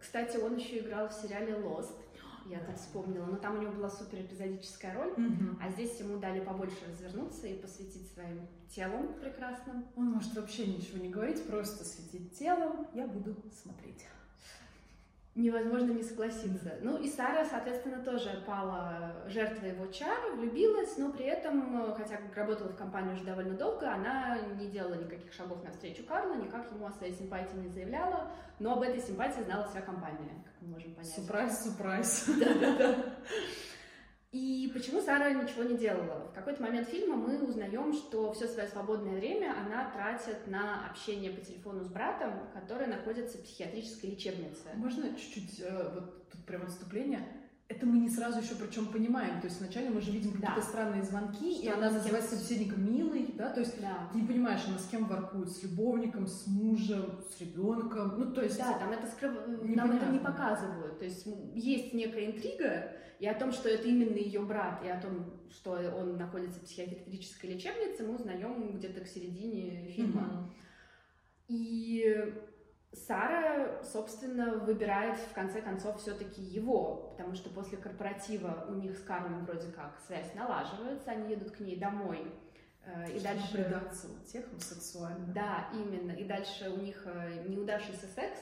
Кстати, 0.00 0.36
он 0.38 0.56
еще 0.56 0.78
играл 0.78 1.08
в 1.08 1.12
сериале 1.12 1.54
Lost. 1.54 1.94
Я 2.48 2.60
тут 2.60 2.76
вспомнила, 2.78 3.26
но 3.26 3.36
там 3.36 3.58
у 3.58 3.62
него 3.62 3.72
была 3.72 3.90
супер 3.90 4.20
эпизодическая 4.20 4.94
роль. 4.94 5.12
Мгм. 5.16 5.58
А 5.62 5.70
здесь 5.70 5.98
ему 6.00 6.18
дали 6.18 6.40
побольше 6.40 6.76
развернуться 6.88 7.46
и 7.46 7.58
посвятить 7.58 8.10
своим 8.12 8.46
телом 8.68 9.14
прекрасным. 9.20 9.86
Он 9.96 10.06
может 10.12 10.34
вообще 10.34 10.66
ничего 10.66 10.98
не 10.98 11.10
говорить, 11.10 11.46
просто 11.46 11.84
светить 11.84 12.38
телом. 12.38 12.86
Я 12.94 13.06
буду 13.06 13.36
смотреть. 13.62 14.06
Невозможно 15.38 15.92
не 15.92 16.02
согласиться. 16.02 16.78
Ну 16.82 16.98
и 16.98 17.08
Сара, 17.08 17.44
соответственно, 17.44 18.02
тоже 18.02 18.42
пала 18.44 19.12
жертвой 19.28 19.70
его 19.70 19.86
чар, 19.86 20.32
влюбилась, 20.34 20.96
но 20.98 21.12
при 21.12 21.26
этом, 21.26 21.94
хотя 21.94 22.18
работала 22.34 22.70
в 22.70 22.76
компании 22.76 23.14
уже 23.14 23.22
довольно 23.22 23.54
долго, 23.54 23.88
она 23.88 24.36
не 24.58 24.66
делала 24.66 24.94
никаких 24.94 25.32
шагов 25.32 25.62
навстречу 25.62 26.02
Карлу, 26.04 26.34
никак 26.34 26.68
ему 26.72 26.86
о 26.86 26.90
своей 26.90 27.12
симпатии 27.12 27.54
не 27.54 27.68
заявляла, 27.68 28.32
но 28.58 28.72
об 28.72 28.82
этой 28.82 29.00
симпатии 29.00 29.40
знала 29.44 29.68
вся 29.68 29.80
компания, 29.80 30.42
как 30.44 30.54
мы 30.60 30.74
можем 30.74 30.92
понять. 30.96 31.14
Сюрприз, 31.14 31.62
сюрприз. 31.62 32.26
Да-да-да. 32.40 32.96
И 34.30 34.70
почему 34.74 35.00
Сара 35.00 35.32
ничего 35.32 35.62
не 35.62 35.78
делала? 35.78 36.28
В 36.28 36.34
какой-то 36.34 36.62
момент 36.62 36.88
фильма 36.88 37.16
мы 37.16 37.42
узнаем, 37.42 37.94
что 37.94 38.30
все 38.34 38.46
свое 38.46 38.68
свободное 38.68 39.14
время 39.14 39.54
она 39.58 39.90
тратит 39.90 40.46
на 40.46 40.86
общение 40.86 41.30
по 41.30 41.40
телефону 41.40 41.82
с 41.82 41.88
братом, 41.88 42.34
который 42.52 42.88
находится 42.88 43.38
в 43.38 43.42
психиатрической 43.42 44.10
лечебнице. 44.10 44.66
Можно 44.74 45.16
чуть-чуть, 45.16 45.60
э, 45.60 45.90
вот 45.94 46.28
тут 46.28 46.44
прям 46.44 46.64
отступление? 46.64 47.26
Это 47.70 47.84
мы 47.84 47.98
не 47.98 48.08
сразу 48.08 48.40
еще 48.40 48.54
причем 48.54 48.86
понимаем. 48.86 49.40
То 49.42 49.46
есть 49.46 49.60
вначале 49.60 49.90
мы 49.90 50.00
же 50.00 50.10
видим 50.10 50.32
какие-то 50.32 50.62
странные 50.62 51.02
звонки, 51.02 51.52
и 51.60 51.64
Что 51.64 51.74
она 51.76 51.88
она 51.88 51.90
с 51.90 52.02
называет 52.02 52.24
кем- 52.26 52.38
собеседника 52.38 52.76
милый, 52.80 53.34
да, 53.36 53.50
то 53.50 53.60
есть 53.60 53.78
Да. 53.80 54.08
ты 54.10 54.20
не 54.20 54.26
понимаешь, 54.26 54.62
она 54.66 54.78
с 54.78 54.86
кем 54.88 55.04
воркует, 55.06 55.50
с 55.50 55.62
любовником, 55.62 56.26
с 56.26 56.46
мужем, 56.46 57.20
с 57.30 57.38
ребенком, 57.42 58.18
ну 58.18 58.32
то 58.32 58.42
есть 58.42 58.56
Да, 58.58 58.78
там 58.78 58.90
это 58.92 59.06
скрыв... 59.06 59.34
нам 59.62 59.92
это 59.92 60.06
не 60.06 60.18
показывают. 60.18 60.98
То 60.98 61.04
есть 61.04 61.26
есть 61.54 61.92
некая 61.92 62.26
интрига 62.26 62.90
и 63.20 63.26
о 63.26 63.34
том, 63.38 63.52
что 63.52 63.68
это 63.68 63.86
именно 63.86 64.16
ее 64.16 64.40
брат, 64.40 64.82
и 64.82 64.88
о 64.88 64.98
том, 64.98 65.34
что 65.50 65.72
он 65.72 66.16
находится 66.16 66.60
в 66.60 66.64
психиатрической 66.64 67.50
лечебнице, 67.52 68.02
мы 68.06 68.14
узнаем 68.16 68.78
где-то 68.78 69.02
к 69.02 69.06
середине 69.06 69.90
фильма. 69.90 70.22
Мгм. 70.22 70.54
И 71.48 72.32
Сара, 72.92 73.82
собственно, 73.84 74.54
выбирает 74.56 75.18
в 75.18 75.34
конце 75.34 75.60
концов 75.60 76.00
все-таки 76.00 76.40
его, 76.40 77.10
потому 77.10 77.34
что 77.34 77.50
после 77.50 77.76
корпоратива 77.76 78.64
у 78.68 78.74
них 78.74 78.96
с 78.96 79.02
Карлом 79.02 79.44
вроде 79.44 79.70
как 79.72 79.98
связь 80.06 80.34
налаживается, 80.34 81.10
они 81.10 81.30
едут 81.30 81.50
к 81.50 81.60
ней 81.60 81.76
домой. 81.76 82.32
э, 82.84 83.04
И 83.12 83.18
Чтобы 83.18 83.22
дальше... 83.22 83.52
предаться 83.52 84.08
сексуально. 84.58 85.26
Да, 85.34 85.68
именно. 85.74 86.12
И 86.12 86.24
дальше 86.24 86.70
у 86.70 86.78
них 86.78 87.02
э, 87.04 87.44
неудавшийся 87.46 88.06
секс. 88.06 88.38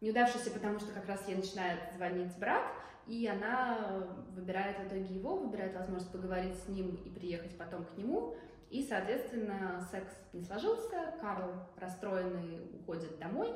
Неудавшийся, 0.00 0.50
потому 0.50 0.80
что 0.80 0.92
как 0.92 1.06
раз 1.06 1.26
ей 1.28 1.36
начинает 1.36 1.78
звонить 1.94 2.36
брат, 2.38 2.64
и 3.06 3.26
она 3.28 4.06
выбирает 4.30 4.78
в 4.78 4.88
итоге 4.88 5.14
его, 5.14 5.36
выбирает 5.36 5.74
возможность 5.74 6.10
поговорить 6.10 6.56
с 6.58 6.68
ним 6.68 6.96
и 7.04 7.10
приехать 7.10 7.56
потом 7.56 7.84
к 7.84 7.96
нему. 7.96 8.34
И, 8.70 8.82
соответственно, 8.82 9.86
секс 9.90 10.12
не 10.32 10.42
сложился, 10.42 11.14
Карл 11.20 11.52
расстроенный 11.76 12.60
уходит 12.80 13.18
домой. 13.20 13.54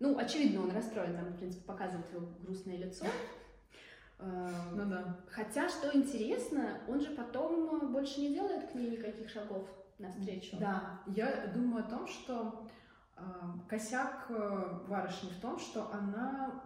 Ну, 0.00 0.18
очевидно, 0.18 0.62
он 0.62 0.70
расстроен, 0.72 1.16
там, 1.16 1.26
в 1.26 1.36
принципе, 1.36 1.64
показывает 1.64 2.12
его 2.12 2.26
грустное 2.42 2.76
лицо. 2.76 3.06
Ну 4.18 4.84
да. 4.86 5.16
Хотя, 5.30 5.68
что 5.68 5.94
интересно, 5.96 6.80
он 6.88 7.00
же 7.00 7.10
потом 7.10 7.92
больше 7.92 8.20
не 8.20 8.34
делает 8.34 8.70
к 8.70 8.74
ней 8.74 8.90
никаких 8.90 9.28
шагов 9.28 9.68
навстречу. 9.98 10.56
Да, 10.58 11.00
я 11.06 11.46
думаю 11.54 11.84
о 11.84 11.88
том, 11.88 12.06
что 12.06 12.66
э, 13.16 13.22
косяк 13.68 14.26
э, 14.28 14.80
барышни 14.88 15.30
в 15.30 15.40
том, 15.40 15.58
что 15.58 15.90
она 15.92 16.64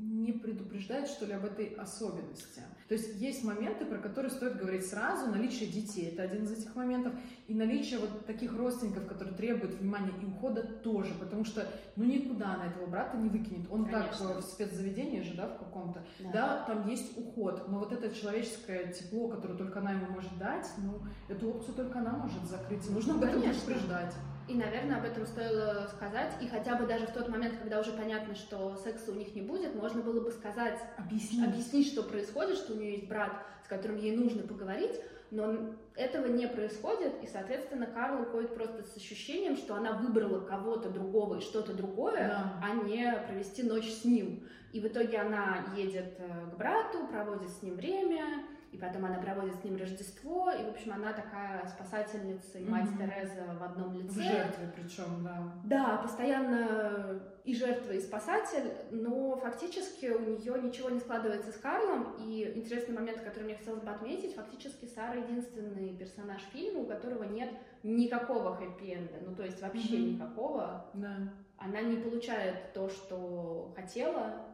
не 0.00 0.32
предупреждает, 0.32 1.08
что 1.08 1.26
ли, 1.26 1.32
об 1.32 1.44
этой 1.44 1.66
особенности. 1.74 2.62
То 2.88 2.94
есть 2.94 3.20
есть 3.20 3.44
моменты, 3.44 3.84
про 3.84 3.98
которые 3.98 4.30
стоит 4.30 4.56
говорить 4.56 4.86
сразу. 4.86 5.30
Наличие 5.30 5.68
детей— 5.70 6.10
это 6.12 6.22
один 6.22 6.44
из 6.44 6.52
этих 6.52 6.74
моментов. 6.74 7.12
И 7.46 7.54
наличие 7.54 7.98
вот 8.00 8.26
таких 8.26 8.56
родственников, 8.56 9.06
которые 9.06 9.34
требуют 9.36 9.74
внимания 9.74 10.12
и 10.20 10.24
ухода, 10.24 10.62
тоже. 10.62 11.12
Потому 11.20 11.44
что, 11.44 11.66
ну, 11.96 12.04
никуда 12.04 12.54
она 12.54 12.66
этого 12.66 12.86
брата 12.86 13.16
не 13.16 13.28
выкинет. 13.28 13.70
Он 13.70 13.84
Конечно. 13.84 14.28
так 14.28 14.38
в 14.38 14.42
спецзаведении 14.42 15.22
же, 15.22 15.34
да, 15.34 15.48
в 15.48 15.58
каком-то. 15.58 16.02
Да. 16.20 16.30
Да. 16.32 16.64
там 16.66 16.88
есть 16.88 17.16
уход, 17.16 17.68
но 17.68 17.78
вот 17.78 17.92
это 17.92 18.14
человеческое 18.14 18.92
тепло, 18.92 19.28
которое 19.28 19.54
только 19.54 19.80
она 19.80 19.92
ему 19.92 20.06
может 20.06 20.36
дать, 20.38 20.66
ну, 20.78 21.02
эту 21.28 21.50
опцию 21.50 21.74
только 21.74 21.98
она 21.98 22.12
может 22.12 22.42
закрыть. 22.44 22.88
Нужно 22.90 23.14
об 23.14 23.22
этом 23.22 23.40
Конечно. 23.40 23.62
предупреждать. 23.66 24.14
И, 24.50 24.54
наверное, 24.54 24.96
об 24.98 25.04
этом 25.04 25.24
стоило 25.26 25.88
сказать. 25.94 26.32
И 26.40 26.48
хотя 26.48 26.74
бы 26.74 26.84
даже 26.84 27.06
в 27.06 27.12
тот 27.12 27.28
момент, 27.28 27.54
когда 27.58 27.78
уже 27.78 27.92
понятно, 27.92 28.34
что 28.34 28.74
секса 28.76 29.12
у 29.12 29.14
них 29.14 29.32
не 29.36 29.42
будет, 29.42 29.76
можно 29.76 30.02
было 30.02 30.20
бы 30.20 30.32
сказать, 30.32 30.76
Объяснить. 30.98 31.46
объяснить, 31.46 31.86
что 31.86 32.02
происходит, 32.02 32.56
что 32.56 32.72
у 32.72 32.76
нее 32.76 32.94
есть 32.94 33.06
брат, 33.08 33.30
с 33.64 33.68
которым 33.68 33.96
ей 33.98 34.16
нужно 34.16 34.42
поговорить, 34.42 35.00
но 35.30 35.54
этого 35.94 36.26
не 36.26 36.48
происходит, 36.48 37.12
и, 37.22 37.28
соответственно, 37.28 37.86
Карл 37.86 38.22
уходит 38.22 38.52
просто 38.56 38.82
с 38.82 38.96
ощущением, 38.96 39.56
что 39.56 39.76
она 39.76 39.92
выбрала 39.92 40.40
кого-то 40.40 40.90
другого 40.90 41.36
и 41.36 41.40
что-то 41.40 41.72
другое, 41.72 42.26
Да. 42.28 42.60
а 42.60 42.74
не 42.84 43.12
провести 43.28 43.62
ночь 43.62 43.88
с 43.88 44.04
ним. 44.04 44.48
И 44.72 44.80
в 44.80 44.86
итоге 44.88 45.18
она 45.18 45.66
едет 45.76 46.16
э, 46.18 46.50
к 46.52 46.56
брату, 46.58 47.06
проводит 47.06 47.50
с 47.50 47.62
ним 47.62 47.76
время, 47.76 48.44
и 48.72 48.78
потом 48.78 49.04
она 49.04 49.18
проводит 49.18 49.56
с 49.56 49.64
ним 49.64 49.76
Рождество, 49.76 50.50
и, 50.52 50.64
в 50.64 50.68
общем, 50.68 50.92
она 50.92 51.12
такая 51.12 51.66
спасательница 51.66 52.58
и 52.58 52.64
мать 52.64 52.88
Мгм. 52.90 52.98
Тереза 52.98 53.56
в 53.58 53.62
одном 53.62 53.94
лице. 53.94 54.20
В 54.20 54.22
жертве 54.22 54.72
причем, 54.76 55.24
да. 55.24 55.52
Да, 55.64 55.96
постоянно 55.98 57.20
и 57.44 57.54
жертва, 57.54 57.92
и 57.92 58.00
спасатель, 58.00 58.70
но 58.90 59.36
фактически 59.36 60.06
у 60.06 60.20
нее 60.20 60.60
ничего 60.62 60.90
не 60.90 61.00
складывается 61.00 61.50
с 61.50 61.56
Карлом, 61.56 62.14
и 62.18 62.52
интересный 62.54 62.94
момент, 62.94 63.20
который 63.22 63.44
мне 63.44 63.56
хотелось 63.56 63.82
бы 63.82 63.90
отметить, 63.90 64.34
фактически 64.36 64.86
Сара 64.86 65.14
единственный 65.14 65.96
персонаж 65.96 66.40
фильма, 66.52 66.80
у 66.82 66.86
которого 66.86 67.24
нет 67.24 67.50
никакого 67.82 68.56
хэппи-энда, 68.56 69.14
ну 69.26 69.34
то 69.34 69.42
есть 69.42 69.60
вообще 69.60 69.96
Мгм. 69.98 70.14
никакого. 70.14 70.86
Да. 70.94 71.16
Она 71.58 71.80
не 71.82 71.96
получает 71.96 72.72
то, 72.72 72.88
что 72.88 73.72
хотела, 73.76 74.46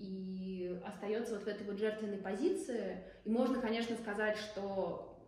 и 0.00 0.80
остается 0.84 1.34
вот 1.34 1.44
в 1.44 1.48
этой 1.48 1.66
вот 1.66 1.78
жертвенной 1.78 2.18
позиции. 2.18 3.04
И 3.24 3.30
можно, 3.30 3.60
конечно, 3.60 3.96
сказать, 3.96 4.36
что 4.36 5.18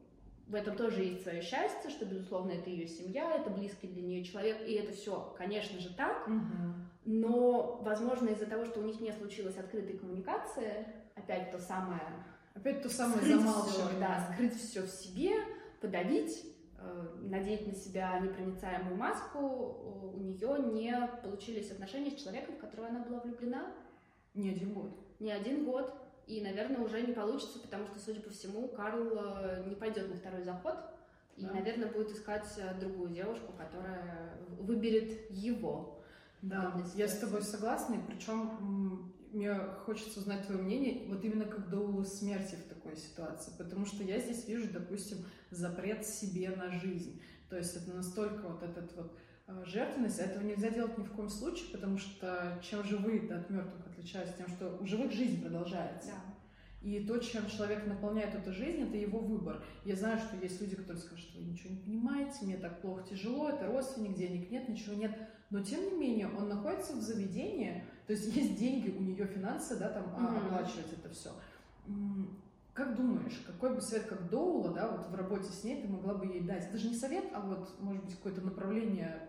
в 0.46 0.54
этом 0.54 0.76
тоже 0.76 1.02
есть 1.02 1.22
свое 1.22 1.42
счастье, 1.42 1.90
что, 1.90 2.04
безусловно, 2.04 2.52
это 2.52 2.70
ее 2.70 2.86
семья, 2.86 3.36
это 3.36 3.50
близкий 3.50 3.88
для 3.88 4.02
нее 4.02 4.24
человек, 4.24 4.58
и 4.66 4.72
это 4.74 4.92
все, 4.92 5.34
конечно 5.38 5.78
же, 5.78 5.94
так. 5.94 6.26
Мгм. 6.26 6.88
Но, 7.04 7.80
возможно, 7.82 8.28
из-за 8.30 8.46
того, 8.46 8.64
что 8.64 8.80
у 8.80 8.82
них 8.82 9.00
не 9.00 9.12
случилось 9.12 9.56
открытой 9.56 9.98
коммуникации, 9.98 10.86
опять 11.14 11.50
то 11.50 11.58
самое 11.58 12.00
Опять 12.54 12.82
то 12.82 12.88
самое 12.90 13.22
скрыть 13.22 13.40
замалчивание. 13.40 14.00
да, 14.00 14.28
скрыть 14.32 14.54
все 14.56 14.82
в 14.82 14.88
себе, 14.88 15.30
подавить, 15.80 16.44
э, 16.78 17.08
надеть 17.22 17.66
на 17.66 17.74
себя 17.74 18.18
непроницаемую 18.18 18.96
маску, 18.96 19.38
э, 19.38 20.16
у 20.16 20.20
нее 20.20 20.58
не 20.72 21.10
получились 21.22 21.70
отношения 21.70 22.10
с 22.10 22.22
человеком, 22.22 22.56
в 22.56 22.58
которого 22.58 22.88
она 22.88 23.00
была 23.00 23.20
влюблена 23.20 23.72
Не 24.34 24.50
один 24.50 24.72
год. 24.74 24.90
не 25.20 25.30
один 25.30 25.64
год, 25.64 25.94
и, 26.26 26.40
наверное, 26.40 26.80
уже 26.80 27.02
не 27.02 27.12
получится, 27.12 27.58
потому 27.58 27.86
что, 27.86 27.98
судя 27.98 28.20
по 28.20 28.30
всему, 28.30 28.68
Карл 28.68 29.10
э, 29.14 29.64
не 29.68 29.74
пойдет 29.74 30.08
на 30.08 30.16
второй 30.16 30.42
заход, 30.42 30.76
и, 31.36 31.44
Да. 31.44 31.52
наверное, 31.52 31.90
будет 31.90 32.10
искать 32.12 32.46
э, 32.58 32.78
другую 32.80 33.10
девушку, 33.10 33.52
которая 33.56 34.36
выберет 34.58 35.30
его. 35.30 36.02
Да, 36.42 36.74
я 36.96 37.06
с 37.06 37.18
тобой 37.18 37.42
согласна, 37.42 37.94
и 37.94 37.98
причем 38.06 39.12
мне 39.32 39.54
хочется 39.86 40.18
узнать 40.20 40.46
твое 40.46 40.60
мнение, 40.60 41.08
вот 41.08 41.24
именно 41.24 41.44
как 41.44 41.70
до 41.70 42.02
смерти 42.04 42.56
в 42.56 42.68
такой 42.68 42.96
ситуации, 42.96 43.52
потому 43.56 43.86
что 43.86 44.02
я 44.02 44.18
здесь 44.18 44.46
вижу, 44.48 44.68
допустим, 44.72 45.18
запрет 45.50 46.04
себе 46.04 46.50
на 46.50 46.70
жизнь, 46.70 47.22
то 47.48 47.56
есть 47.56 47.76
это 47.76 47.94
настолько 47.94 48.48
вот 48.48 48.62
этот 48.62 48.94
вот 48.96 49.16
жертвенность, 49.66 50.20
а 50.20 50.24
этого 50.24 50.42
нельзя 50.44 50.70
делать 50.70 50.96
ни 50.98 51.04
в 51.04 51.12
коем 51.12 51.28
случае, 51.28 51.70
потому 51.72 51.98
что 51.98 52.58
чем 52.62 52.84
живые 52.84 53.22
да, 53.28 53.38
от 53.38 53.50
мертвых 53.50 53.86
отличаются, 53.86 54.36
тем, 54.36 54.48
что 54.48 54.78
у 54.80 54.86
живых 54.86 55.12
жизнь 55.12 55.40
продолжается. 55.42 56.12
И 56.80 56.98
то, 57.06 57.18
чем 57.18 57.46
человек 57.46 57.86
наполняет 57.86 58.34
эту 58.34 58.52
жизнь, 58.52 58.82
это 58.82 58.96
его 58.96 59.20
выбор. 59.20 59.62
Я 59.84 59.94
знаю, 59.94 60.18
что 60.18 60.36
есть 60.36 60.60
люди, 60.60 60.74
которые 60.74 61.00
скажут, 61.00 61.24
что 61.26 61.38
вы 61.38 61.44
ничего 61.44 61.70
не 61.70 61.76
понимаете, 61.80 62.44
мне 62.44 62.56
так 62.56 62.80
плохо, 62.80 63.04
тяжело, 63.08 63.50
это 63.50 63.66
родственник, 63.66 64.16
денег 64.16 64.50
нет, 64.50 64.68
ничего 64.68 64.96
нет. 64.96 65.16
Но 65.50 65.62
тем 65.62 65.80
не 65.84 65.96
менее, 65.96 66.28
он 66.28 66.48
находится 66.48 66.94
в 66.94 67.00
заведении, 67.00 67.84
то 68.08 68.14
есть 68.14 68.34
есть 68.34 68.56
деньги, 68.56 68.90
у 68.90 69.00
нее 69.00 69.26
финансы, 69.26 69.76
да, 69.76 69.90
там 69.90 70.08
Мгм. 70.10 70.46
оплачивать 70.46 70.92
это 70.92 71.08
все. 71.10 71.30
Как 72.74 72.96
думаешь, 72.96 73.42
какой 73.46 73.74
бы 73.74 73.82
совет, 73.82 74.06
как 74.06 74.30
Доула, 74.30 74.70
да, 74.70 74.88
вот 74.88 75.06
в 75.06 75.14
работе 75.14 75.50
с 75.50 75.62
ней 75.62 75.82
ты 75.82 75.88
могла 75.88 76.14
бы 76.14 76.26
ей 76.26 76.40
дать? 76.40 76.64
Это 76.64 76.78
же 76.78 76.88
не 76.88 76.94
совет, 76.94 77.24
а 77.34 77.40
вот, 77.40 77.68
может 77.80 78.02
быть, 78.04 78.16
какое-то 78.16 78.40
направление. 78.40 79.28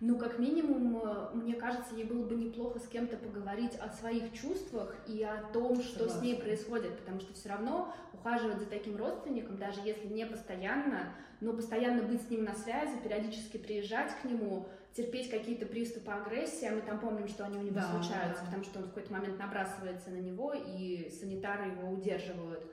Ну, 0.00 0.18
как 0.18 0.38
минимум, 0.38 1.00
э, 1.02 1.30
мне 1.34 1.54
кажется, 1.54 1.94
ей 1.94 2.04
было 2.04 2.26
бы 2.26 2.34
неплохо 2.34 2.78
с 2.78 2.86
кем-то 2.86 3.16
поговорить 3.16 3.76
о 3.76 3.88
своих 3.90 4.32
чувствах 4.32 4.94
и 5.06 5.22
о 5.22 5.42
том, 5.52 5.82
что 5.82 6.08
с 6.08 6.20
ней 6.20 6.34
Согласна. 6.34 6.44
происходит, 6.44 6.98
потому 6.98 7.20
что 7.20 7.32
все 7.34 7.48
равно 7.48 7.94
ухаживать 8.12 8.58
за 8.58 8.66
таким 8.66 8.96
родственником, 8.96 9.56
даже 9.56 9.80
если 9.80 10.06
не 10.08 10.26
постоянно, 10.26 11.14
но 11.40 11.54
постоянно 11.54 12.02
быть 12.02 12.22
с 12.22 12.30
ним 12.30 12.44
на 12.44 12.54
связи, 12.54 12.98
периодически 13.02 13.56
приезжать 13.56 14.12
к 14.20 14.24
нему, 14.24 14.68
терпеть 14.96 15.28
какие-то 15.30 15.66
приступы 15.66 16.10
агрессии, 16.10 16.66
а 16.66 16.72
мы 16.72 16.80
там 16.80 16.98
помним, 16.98 17.28
что 17.28 17.44
они 17.44 17.58
у 17.58 17.62
него 17.62 17.74
Да, 17.74 17.90
случаются, 17.90 18.40
да. 18.40 18.46
потому 18.46 18.64
что 18.64 18.78
он 18.78 18.84
в 18.86 18.88
какой-то 18.88 19.12
момент 19.12 19.38
набрасывается 19.38 20.10
на 20.10 20.16
него, 20.18 20.54
и 20.54 21.10
санитары 21.10 21.66
его 21.70 21.90
удерживают. 21.90 22.64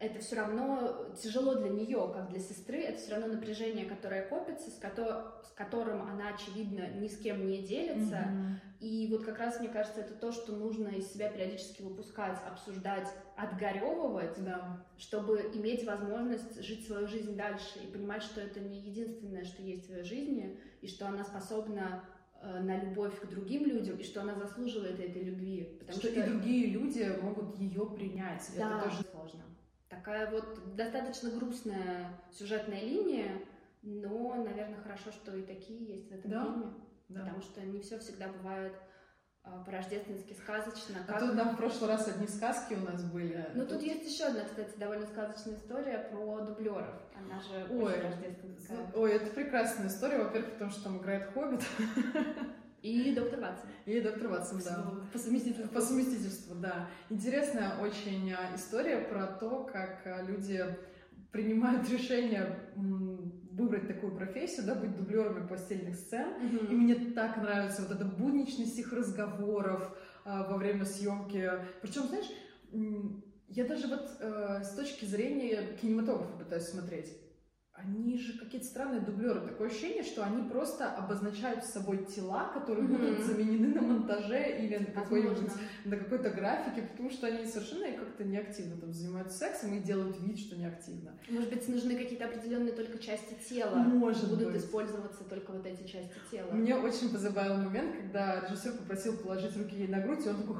Это 0.00 0.20
все 0.20 0.36
равно 0.36 1.06
тяжело 1.20 1.56
для 1.56 1.70
нее, 1.70 2.08
как 2.14 2.28
для 2.30 2.38
сестры, 2.38 2.78
это 2.82 2.98
все 2.98 3.12
равно 3.16 3.26
напряжение, 3.34 3.84
которое 3.84 4.22
копится, 4.28 4.70
с, 4.70 4.78
кото- 4.78 5.32
с 5.44 5.50
которым 5.56 6.02
она, 6.02 6.28
очевидно, 6.34 6.88
ни 7.00 7.08
с 7.08 7.18
кем 7.18 7.48
не 7.48 7.62
делится. 7.66 8.18
Мгм. 8.18 8.60
И 8.78 9.08
вот 9.10 9.24
как 9.24 9.40
раз, 9.40 9.58
мне 9.58 9.68
кажется, 9.68 10.00
это 10.02 10.14
то, 10.14 10.30
что 10.30 10.54
нужно 10.54 10.86
из 10.86 11.12
себя 11.12 11.28
периодически 11.28 11.82
выпускать, 11.82 12.38
обсуждать, 12.46 13.08
отгоревывать, 13.36 14.36
Да. 14.44 14.84
чтобы 14.96 15.50
иметь 15.54 15.84
возможность 15.84 16.62
жить 16.62 16.86
свою 16.86 17.08
жизнь 17.08 17.34
дальше 17.36 17.80
и 17.82 17.90
понимать, 17.90 18.22
что 18.22 18.40
это 18.40 18.60
не 18.60 18.78
единственное, 18.78 19.42
что 19.44 19.62
есть 19.62 19.88
в 19.88 19.90
ее 19.90 20.04
жизни, 20.04 20.60
и 20.80 20.86
что 20.86 21.08
она 21.08 21.24
способна 21.24 22.04
э, 22.40 22.60
на 22.60 22.80
любовь 22.84 23.18
к 23.20 23.26
другим 23.26 23.64
людям, 23.66 23.96
и 23.96 24.04
что 24.04 24.20
она 24.20 24.36
заслуживает 24.36 25.00
этой 25.00 25.24
любви. 25.24 25.76
Потому 25.80 25.98
что, 25.98 26.08
и 26.08 26.22
другие 26.22 26.66
люди 26.68 27.04
могут 27.20 27.58
ее 27.58 27.84
принять. 27.86 28.48
да, 28.56 28.76
Это 28.78 28.84
тоже 28.90 29.02
сложно. 29.10 29.40
Такая 29.98 30.30
вот 30.30 30.76
достаточно 30.76 31.28
грустная 31.30 32.12
сюжетная 32.30 32.80
линия, 32.82 33.42
но, 33.82 34.34
наверное, 34.36 34.80
хорошо, 34.80 35.10
что 35.10 35.34
и 35.36 35.42
такие 35.42 35.84
есть 35.96 36.08
в 36.08 36.14
этом 36.14 36.30
Да, 36.30 36.44
фильме, 36.44 36.66
да. 37.08 37.20
потому 37.20 37.42
что 37.42 37.60
не 37.62 37.80
все 37.80 37.98
всегда 37.98 38.28
бывает 38.28 38.74
а, 39.42 39.64
по-рождественски 39.64 40.34
сказочно. 40.34 40.98
А 41.08 41.12
как- 41.12 41.20
тут, 41.20 41.34
да, 41.36 41.44
в 41.52 41.56
прошлый 41.56 41.90
раз 41.90 42.06
одни 42.06 42.28
сказки 42.28 42.74
у 42.74 42.80
нас 42.84 43.02
были. 43.10 43.44
Ну, 43.54 43.66
тут 43.66 43.82
есть 43.82 44.08
еще 44.08 44.26
одна, 44.26 44.44
кстати, 44.44 44.78
довольно 44.78 45.06
сказочная 45.06 45.56
история 45.56 45.98
про 46.12 46.40
дублеров. 46.42 46.94
Она 47.16 47.40
же 47.40 47.66
Ой, 47.70 47.92
очень 47.94 48.02
рождественская. 48.02 48.92
Ой, 48.94 49.12
это 49.12 49.30
прекрасная 49.30 49.88
история, 49.88 50.18
во-первых, 50.18 50.52
потому 50.52 50.70
что 50.70 50.84
там 50.84 50.98
играет 50.98 51.32
Хоббит 51.32 51.62
И 52.82 53.14
доктор 53.14 53.40
Ватсон. 53.40 53.68
и 53.86 54.00
доктор 54.00 54.28
Ватсон, 54.28 54.60
да. 54.64 54.92
По 55.12 55.18
совместительству. 55.18 55.74
По 55.74 55.80
совместительству, 55.80 56.54
да. 56.54 56.88
Интересная 57.10 57.78
очень 57.80 58.32
а, 58.32 58.54
история 58.54 58.98
про 58.98 59.26
то, 59.26 59.64
как 59.64 60.02
а, 60.06 60.22
люди 60.22 60.64
принимают 61.32 61.88
решение 61.90 62.58
выбрать 62.76 63.88
такую 63.88 64.14
профессию, 64.14 64.64
да, 64.66 64.74
быть 64.76 64.96
дублерами 64.96 65.46
постельных 65.46 65.96
сцен. 65.96 66.28
И 66.40 66.74
Мгм. 66.74 66.76
мне 66.84 66.94
так 66.94 67.36
нравится 67.36 67.82
вот 67.82 67.90
эта 67.90 68.04
будничность 68.04 68.78
их 68.78 68.92
разговоров 68.92 69.96
а, 70.24 70.44
во 70.48 70.56
время 70.56 70.84
съемки. 70.84 71.50
Причем, 71.82 72.02
знаешь, 72.04 72.30
я 73.48 73.64
даже 73.64 73.88
вот 73.88 74.10
э, 74.20 74.60
с 74.62 74.74
точки 74.74 75.06
зрения 75.06 75.76
кинематографа 75.80 76.36
пытаюсь 76.38 76.64
смотреть. 76.64 77.16
Они 77.84 78.18
же 78.18 78.38
какие-то 78.38 78.66
странные 78.66 79.00
дублеры. 79.00 79.40
Такое 79.40 79.68
ощущение, 79.68 80.02
что 80.02 80.24
они 80.24 80.48
просто 80.48 80.90
обозначают 80.92 81.64
с 81.64 81.72
собой 81.72 82.04
тела, 82.06 82.50
которые 82.52 82.86
Мгм. 82.88 82.96
будут 82.98 83.20
заменены 83.24 83.68
на 83.74 83.82
монтаже 83.82 84.58
или 84.58 84.76
на 84.78 84.86
какой-нибудь 85.02 85.38
на 85.84 85.96
какой-то 85.96 86.30
графике, 86.30 86.82
потому 86.90 87.10
что 87.10 87.26
они 87.26 87.46
совершенно 87.46 87.90
как-то 87.96 88.24
неактивно 88.24 88.76
там 88.80 88.92
занимаются 88.92 89.38
сексом 89.38 89.74
и 89.74 89.80
делают 89.80 90.20
вид, 90.20 90.38
что 90.38 90.56
неактивно. 90.56 91.12
Может 91.28 91.50
быть, 91.50 91.68
нужны 91.68 91.96
какие-то 91.96 92.26
определенные 92.26 92.72
только 92.72 92.98
части 92.98 93.36
тела. 93.48 93.76
Может 93.76 94.28
Будут 94.30 94.52
быть. 94.52 94.62
использоваться 94.62 95.24
только 95.24 95.52
вот 95.52 95.64
эти 95.66 95.82
части 95.86 96.14
тела. 96.30 96.50
Мне 96.52 96.76
очень 96.76 97.10
позабавил 97.10 97.56
момент, 97.56 97.94
когда 97.96 98.40
режиссер 98.40 98.72
попросил 98.78 99.16
положить 99.16 99.56
руки 99.56 99.76
ей 99.76 99.88
на 99.88 100.00
грудь, 100.00 100.24
и 100.26 100.28
он 100.28 100.36
такой 100.42 100.56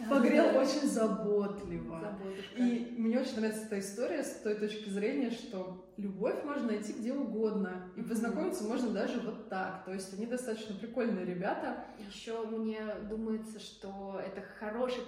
Да, 0.00 0.06
погрел 0.08 0.52
да. 0.52 0.60
очень 0.62 0.88
заботливо. 0.88 2.00
Заботушка. 2.00 2.56
И 2.56 2.94
мне 2.98 3.20
очень 3.20 3.36
нравится 3.36 3.64
эта 3.66 3.78
история 3.80 4.22
с 4.24 4.40
той 4.42 4.54
точки 4.54 4.88
зрения, 4.88 5.30
что 5.30 5.89
любовь 6.00 6.42
можно 6.44 6.68
найти 6.68 6.92
где 6.92 7.12
угодно, 7.12 7.90
и 7.96 8.02
познакомиться 8.02 8.64
можно 8.64 8.90
даже 8.90 9.20
вот 9.20 9.48
так. 9.48 9.84
То 9.84 9.92
есть 9.92 10.12
они 10.14 10.26
достаточно 10.26 10.74
прикольные 10.74 11.24
ребята. 11.24 11.84
Еще 12.08 12.44
мне 12.46 12.80
думается, 13.08 13.60
что 13.60 14.20
это 14.24 14.42
хороший, 14.58 15.02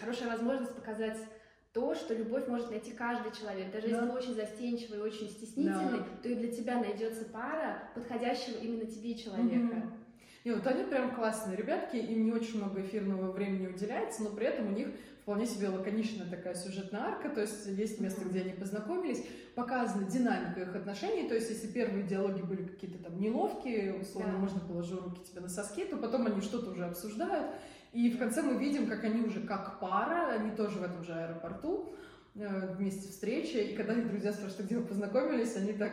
хорошая 0.00 0.30
возможность 0.30 0.74
показать 0.74 1.18
то, 1.72 1.94
что 1.94 2.14
любовь 2.14 2.48
может 2.48 2.70
найти 2.70 2.92
каждый 2.92 3.32
человек. 3.32 3.72
Даже 3.72 3.88
Да. 3.88 3.96
если 3.96 4.06
ты 4.06 4.12
очень 4.12 4.34
застенчивый, 4.34 5.00
очень 5.00 5.28
стеснительный, 5.28 6.02
то 6.22 6.28
и 6.28 6.34
для 6.34 6.52
тебя 6.52 6.78
найдется 6.78 7.24
пара 7.24 7.90
подходящего 7.94 8.58
именно 8.58 8.84
тебе 8.84 9.14
человека. 9.14 9.76
Мгм. 9.76 9.92
И 10.44 10.50
вот 10.50 10.66
они 10.66 10.84
прям 10.84 11.14
классные 11.14 11.56
ребятки, 11.56 11.96
им 11.96 12.24
не 12.24 12.32
очень 12.32 12.58
много 12.58 12.80
эфирного 12.80 13.30
времени 13.30 13.68
уделяется, 13.68 14.24
но 14.24 14.30
при 14.30 14.46
этом 14.46 14.68
у 14.68 14.76
них 14.76 14.88
вполне 15.22 15.46
себе 15.46 15.68
лаконичная 15.68 16.28
такая 16.28 16.54
сюжетная 16.54 17.00
арка, 17.02 17.28
то 17.28 17.40
есть 17.40 17.66
есть 17.66 18.00
место, 18.00 18.24
где 18.24 18.40
они 18.40 18.52
познакомились, 18.52 19.24
показана 19.54 20.04
динамика 20.08 20.62
их 20.62 20.74
отношений, 20.74 21.28
то 21.28 21.34
есть 21.34 21.48
если 21.50 21.68
первые 21.68 22.02
диалоги 22.04 22.42
были 22.42 22.64
какие-то 22.64 22.98
там 23.02 23.20
неловкие, 23.20 23.94
условно, 23.94 24.32
Да. 24.32 24.38
можно 24.38 24.60
положу 24.60 25.00
руки 25.00 25.22
тебе 25.30 25.40
на 25.40 25.48
соски, 25.48 25.84
то 25.84 25.96
потом 25.96 26.26
они 26.26 26.40
что-то 26.40 26.70
уже 26.70 26.84
обсуждают, 26.84 27.52
и 27.92 28.10
в 28.10 28.18
конце 28.18 28.42
мы 28.42 28.54
видим, 28.58 28.88
как 28.88 29.04
они 29.04 29.20
уже 29.22 29.40
как 29.40 29.78
пара, 29.78 30.32
они 30.32 30.50
тоже 30.56 30.78
в 30.78 30.82
этом 30.82 31.04
же 31.04 31.12
аэропорту, 31.12 31.94
э, 32.34 32.74
вместе 32.74 33.08
встречи, 33.08 33.58
и 33.58 33.76
когда 33.76 33.92
их 33.92 34.08
друзья 34.08 34.32
спрашивают, 34.32 34.66
где 34.66 34.78
вы 34.78 34.84
познакомились, 34.86 35.54
они 35.54 35.72
так 35.74 35.92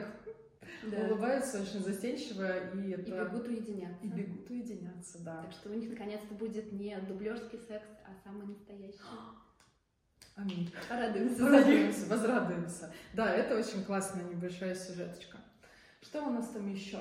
Да. 0.84 0.98
улыбаются 1.06 1.62
очень 1.62 1.80
застенчиво, 1.82 2.46
и 2.76 2.92
это... 2.92 3.02
И 3.02 3.12
бегут 3.12 3.48
уединяться. 3.48 4.06
И 4.06 4.08
бегут 4.08 4.50
уединяться, 4.50 5.24
да. 5.24 5.42
Так 5.44 5.52
что 5.52 5.70
у 5.70 5.74
них 5.74 5.90
наконец-то 5.90 6.34
будет 6.36 6.72
не 6.72 6.96
дублерский 7.02 7.60
секс, 7.60 7.88
а 8.06 8.12
самый 8.28 8.48
настоящий. 8.48 9.00
Аминь. 10.36 10.72
Порадуемся. 10.88 11.44
Возрадуемся, 11.44 12.06
возрадуемся. 12.08 12.94
Да, 13.14 13.34
это 13.34 13.58
очень 13.58 13.84
классная 13.84 14.24
небольшая 14.24 14.74
сюжеточка. 14.76 15.38
Что 16.02 16.24
у 16.24 16.30
нас 16.30 16.48
там 16.50 16.68
еще 16.72 16.98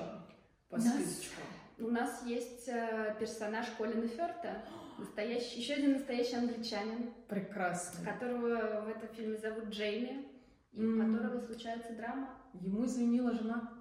по 0.69 0.75
У 0.75 0.77
нас- 0.77 0.93
списочку? 0.93 1.41
У 1.77 1.87
нас 1.87 2.21
есть 2.25 2.67
э, 2.67 3.15
персонаж 3.17 3.65
Колина 3.77 4.05
Ферта, 4.09 4.61
настоящий, 4.97 5.61
еще 5.61 5.75
один 5.75 5.93
настоящий 5.93 6.35
англичанин, 6.35 7.13
Прекрасно. 7.29 8.03
которого 8.05 8.81
в 8.81 8.89
этом 8.89 9.07
фильме 9.15 9.37
зовут 9.37 9.69
Джейми, 9.69 10.27
и 10.73 10.83
у 10.83 10.99
М. 11.01 11.15
которого 11.15 11.39
случается 11.39 11.93
драма. 11.93 12.37
Ему 12.53 12.85
изменила 12.85 13.33
жена. 13.33 13.71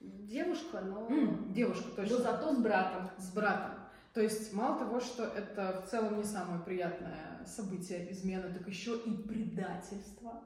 Девушка, 0.00 0.80
но, 0.80 1.06
М, 1.08 1.52
Девушка, 1.52 1.88
но 1.88 1.94
точно. 1.96 2.18
зато 2.18 2.54
с 2.54 2.58
братом. 2.58 3.10
С 3.18 3.32
братом. 3.32 3.74
То 4.14 4.20
есть 4.20 4.52
мало 4.52 4.78
того, 4.78 5.00
что 5.00 5.24
это 5.24 5.82
в 5.86 5.90
целом 5.90 6.18
не 6.18 6.24
самое 6.24 6.60
приятное 6.62 7.44
событие 7.46 8.10
измены, 8.12 8.52
так 8.52 8.66
еще 8.68 8.96
и 8.98 9.10
предательство. 9.16 10.42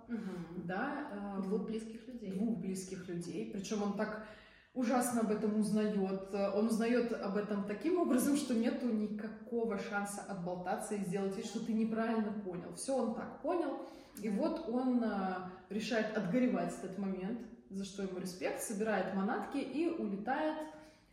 Да, 0.64 1.08
эм, 1.12 1.42
Двух 1.42 1.66
близких 1.66 2.06
людей. 2.06 2.32
двух 2.32 2.58
близких 2.58 3.08
людей. 3.08 3.50
Причем 3.52 3.82
он 3.82 3.96
так 3.96 4.26
ужасно 4.74 5.22
об 5.22 5.30
этом 5.32 5.58
узнает. 5.58 5.96
Он 6.54 6.66
узнает 6.66 7.12
об 7.12 7.36
этом 7.38 7.64
таким 7.64 7.98
образом, 7.98 8.36
что 8.36 8.54
нету 8.54 8.86
никакого 8.86 9.78
шанса 9.78 10.22
отболтаться 10.28 10.94
и 10.94 11.04
сделать 11.04 11.36
вид, 11.36 11.46
что 11.46 11.64
ты 11.64 11.72
неправильно 11.72 12.32
понял. 12.44 12.72
Все 12.74 12.94
он 12.94 13.14
так 13.14 13.40
понял. 13.42 13.78
И 14.22 14.28
вот 14.30 14.68
он 14.68 15.02
а, 15.04 15.50
решает 15.70 16.16
отгоревать 16.16 16.72
этот 16.82 16.96
момент, 16.98 17.40
за 17.70 17.84
что 17.84 18.02
ему 18.02 18.18
респект, 18.18 18.62
собирает 18.62 19.14
манатки 19.14 19.58
и 19.58 19.88
улетает, 19.88 20.56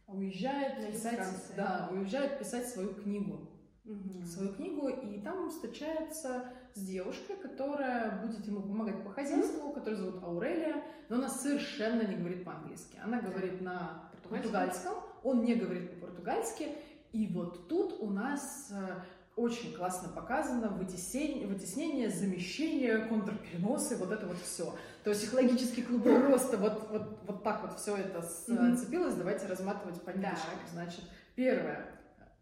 уезжает 0.07 0.79
На 0.79 0.87
писать, 0.91 1.15
Франции. 1.15 1.53
да, 1.55 1.89
уезжает 1.91 2.39
писать 2.39 2.67
свою 2.67 2.93
книгу 2.93 3.49
Мгм. 3.85 4.25
свою 4.25 4.53
книгу, 4.53 4.87
и 4.87 5.19
там 5.19 5.37
он 5.43 5.49
встречается 5.49 6.45
с 6.73 6.79
девушкой, 6.79 7.35
которая 7.35 8.21
будет 8.25 8.45
ему 8.47 8.61
помогать 8.61 9.03
по 9.03 9.09
хозяйству, 9.09 9.73
которую 9.73 9.97
зовут 9.97 10.23
Аурелия, 10.23 10.81
но 11.09 11.17
она 11.17 11.27
совершенно 11.27 12.01
не 12.07 12.15
говорит 12.15 12.45
по-английски. 12.45 12.97
Она 13.03 13.19
говорит 13.19 13.59
на 13.59 14.09
португальском, 14.29 14.93
он 15.21 15.43
не 15.43 15.55
говорит 15.55 15.91
по-португальски, 15.95 16.69
и 17.11 17.27
вот 17.27 17.67
тут 17.67 17.97
у 18.01 18.09
нас 18.09 18.71
э, 18.71 18.95
очень 19.35 19.73
классно 19.73 20.09
показано 20.09 20.69
вытеснение, 20.69 21.47
вытеснение 21.47 22.09
замещение, 22.09 22.99
контрпереносы, 23.05 23.97
вот 23.97 24.11
это 24.11 24.27
вот 24.27 24.37
все. 24.37 24.75
То 25.03 25.09
есть 25.09 25.21
Психологический 25.23 25.81
клубок. 25.81 26.27
Просто 26.27 26.57
вот, 26.57 26.89
вот, 26.91 27.19
вот 27.25 27.43
так 27.43 27.63
вот 27.63 27.79
все 27.79 27.97
это 27.97 28.21
сцепилось. 28.21 29.15
Давайте 29.15 29.47
разматывать 29.47 30.01
по 30.01 30.11
ниточкам. 30.11 30.59
Значит, 30.71 31.01
первое. 31.35 31.99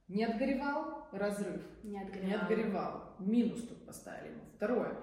Не 0.08 0.26
отгоревал, 0.26 1.08
разрыв. 1.14 1.62
Не 1.84 1.92
Не 1.92 2.02
отгоревал. 2.02 2.42
отгоревал. 2.42 3.16
Минус 3.20 3.62
тут 3.62 3.86
поставили 3.86 4.32
ему. 4.34 4.42
Второе. 4.58 4.98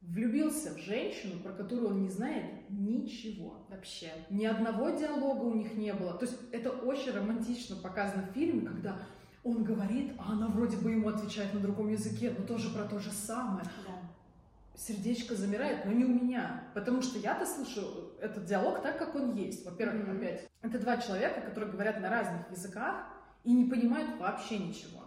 Влюбился 0.00 0.74
в 0.74 0.78
женщину, 0.78 1.40
про 1.40 1.52
которую 1.52 1.90
он 1.90 2.02
не 2.02 2.08
знает 2.08 2.68
ничего. 2.70 3.66
Вообще. 3.68 4.10
Ни 4.30 4.46
одного 4.46 4.90
диалога 4.90 5.44
у 5.44 5.54
них 5.54 5.74
не 5.74 5.92
было. 5.92 6.14
То 6.14 6.24
есть 6.24 6.36
это 6.52 6.70
очень 6.70 7.12
романтично 7.12 7.76
показано 7.76 8.24
в 8.26 8.32
фильме, 8.32 8.66
когда 8.66 8.96
он 9.42 9.64
говорит, 9.64 10.12
а 10.18 10.32
она 10.32 10.48
вроде 10.48 10.76
бы 10.76 10.90
ему 10.90 11.08
отвечает 11.08 11.54
на 11.54 11.60
другом 11.60 11.88
языке, 11.88 12.34
но 12.36 12.44
тоже 12.44 12.70
про 12.70 12.84
то 12.84 12.98
же 12.98 13.10
самое. 13.10 13.64
Да. 13.86 13.94
Сердечко 14.76 15.34
замирает, 15.34 15.84
но 15.84 15.92
не 15.92 16.04
у 16.04 16.08
меня. 16.08 16.64
Потому 16.74 17.02
что 17.02 17.18
я-то 17.18 17.46
слышу 17.46 18.12
этот 18.20 18.44
диалог 18.44 18.82
так, 18.82 18.98
как 18.98 19.14
он 19.14 19.34
есть. 19.34 19.64
Во-первых, 19.64 20.06
Мгм. 20.06 20.16
опять, 20.18 20.48
это 20.62 20.78
два 20.78 20.96
человека, 20.98 21.40
которые 21.42 21.70
говорят 21.70 22.00
на 22.00 22.08
разных 22.10 22.50
языках 22.50 23.06
и 23.44 23.52
не 23.52 23.68
понимают 23.70 24.18
вообще 24.18 24.58
ничего. 24.58 25.00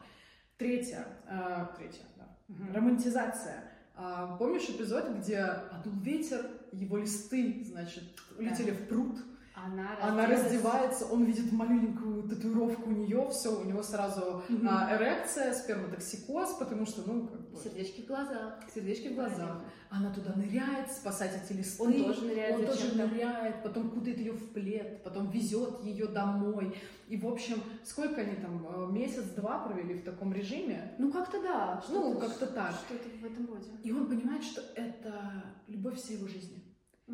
Третье, 0.58 1.06
э, 1.28 1.66
третье, 1.78 2.04
да, 2.18 2.28
Мгм. 2.48 2.74
романтизация. 2.74 3.64
А, 3.96 4.36
помнишь 4.38 4.70
эпизод, 4.70 5.10
где 5.18 5.48
подул 5.72 5.94
ветер, 6.02 6.50
его 6.72 6.98
листы, 6.98 7.64
значит, 7.66 8.04
улетели 8.38 8.72
в 8.72 8.88
пруд, 8.88 9.18
Она, 9.56 9.96
она 10.02 10.26
раздевается, 10.26 11.06
он 11.06 11.26
видит 11.26 11.52
маленькую 11.52 12.24
татуировку 12.28 12.90
у 12.90 12.92
нее, 12.92 13.30
все, 13.30 13.50
у 13.56 13.64
него 13.64 13.84
сразу 13.84 14.42
Мгм. 14.50 14.68
а, 14.68 14.98
эрекция, 14.98 15.54
сперматоксикоз, 15.54 16.56
потому 16.56 16.88
что, 16.88 17.04
ну, 17.06 17.28
как 17.28 17.52
бы, 17.52 17.60
Сердечки 17.60 18.02
в 18.02 18.08
глазах. 18.08 18.60
сердечки 18.74 19.10
в 19.10 19.16
глазах. 19.16 19.62
Она 19.92 20.12
туда 20.12 20.34
ныряет, 20.34 20.92
спасать 20.92 21.32
эти 21.44 21.56
листы. 21.56 21.84
Он 21.84 21.94
тоже 21.94 22.26
ныряет 22.26 22.56
Он 22.60 22.66
тоже 22.66 22.96
ныряет, 22.96 23.62
потом 23.62 23.92
кутает 23.92 24.18
ее 24.18 24.32
в 24.32 24.54
плед, 24.54 25.04
потом 25.04 25.30
везет 25.30 25.84
ее 25.84 26.08
домой. 26.08 26.76
И, 27.08 27.16
в 27.18 27.28
общем, 27.28 27.62
сколько 27.84 28.22
они 28.22 28.36
там, 28.38 28.66
э, 28.68 28.92
месяц-два 28.92 29.60
провели 29.60 29.94
в 30.00 30.04
таком 30.04 30.34
режиме? 30.34 30.96
Ну, 30.98 31.12
как-то 31.12 31.40
да. 31.44 31.84
Ну, 31.90 32.18
как-то 32.18 32.48
так. 32.48 32.72
Что-то 32.88 33.08
в 33.22 33.24
этом 33.24 33.46
роде. 33.46 33.70
И 33.84 33.92
он 33.92 34.08
понимает, 34.08 34.44
что 34.44 34.62
это 34.76 35.44
любовь 35.68 36.00
всей 36.02 36.18
его 36.18 36.28
жизни. 36.28 36.64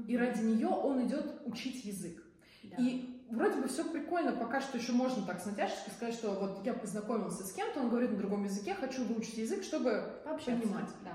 И 0.08 0.16
ради 0.16 0.42
нее 0.42 0.68
он 0.70 1.06
идет 1.06 1.42
учить 1.46 1.84
язык. 1.84 2.24
Да. 2.70 2.78
И 2.84 3.24
вроде 3.32 3.62
бы 3.62 3.68
все 3.68 3.84
прикольно, 3.84 4.32
пока 4.34 4.62
что 4.62 4.78
еще 4.78 4.92
можно 4.92 5.26
так 5.26 5.42
с 5.42 5.46
натяжечкой 5.46 5.94
сказать, 5.94 6.16
что 6.16 6.32
вот 6.32 6.66
я 6.66 6.74
познакомился 6.74 7.44
с 7.44 7.52
кем-то, 7.54 7.80
он 7.82 7.90
говорит 7.90 8.12
на 8.12 8.18
другом 8.18 8.44
языке, 8.44 8.74
хочу 8.76 9.04
выучить 9.06 9.38
язык, 9.38 9.64
чтобы 9.64 10.22
Пообщаться. 10.24 10.62
понимать. 10.62 10.90
Да. 11.04 11.14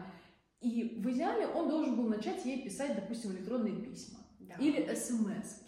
И 0.61 1.01
в 1.03 1.11
идеале 1.11 1.47
он 1.47 1.69
должен 1.69 1.97
был 1.97 2.09
начать 2.09 2.45
ей 2.45 2.63
писать, 2.63 2.95
допустим, 2.95 3.33
электронные 3.33 3.77
письма. 3.77 4.19
да. 4.41 4.55
Или 4.59 4.95
смс 4.95 5.61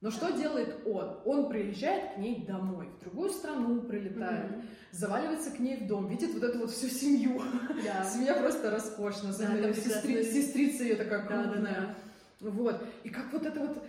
Но 0.00 0.10
что 0.10 0.30
делает 0.32 0.80
он? 0.86 1.20
Он 1.26 1.48
приезжает 1.50 2.14
к 2.14 2.16
ней 2.18 2.44
домой, 2.46 2.88
в 2.96 3.00
другую 3.04 3.28
страну 3.30 3.82
прилетает, 3.82 4.50
Мгм. 4.50 4.62
заваливается 4.92 5.50
к 5.50 5.58
ней 5.58 5.76
в 5.76 5.86
дом, 5.86 6.08
видит 6.08 6.32
вот 6.32 6.42
эту 6.42 6.58
вот 6.60 6.70
всю 6.70 6.88
семью. 6.88 7.40
Да. 7.84 8.02
Семья 8.10 8.34
просто 8.34 8.70
роскошна, 8.70 9.28
её 9.28 9.74
сестри- 9.74 10.24
сестрица 10.24 10.84
ее 10.84 10.96
такая 10.96 11.28
Да, 11.28 11.36
да, 11.36 11.42
крупная. 11.52 11.96
Вот. 12.40 12.82
И 13.04 13.10
как 13.10 13.30
вот 13.32 13.44
это 13.44 13.60
вот 13.60 13.84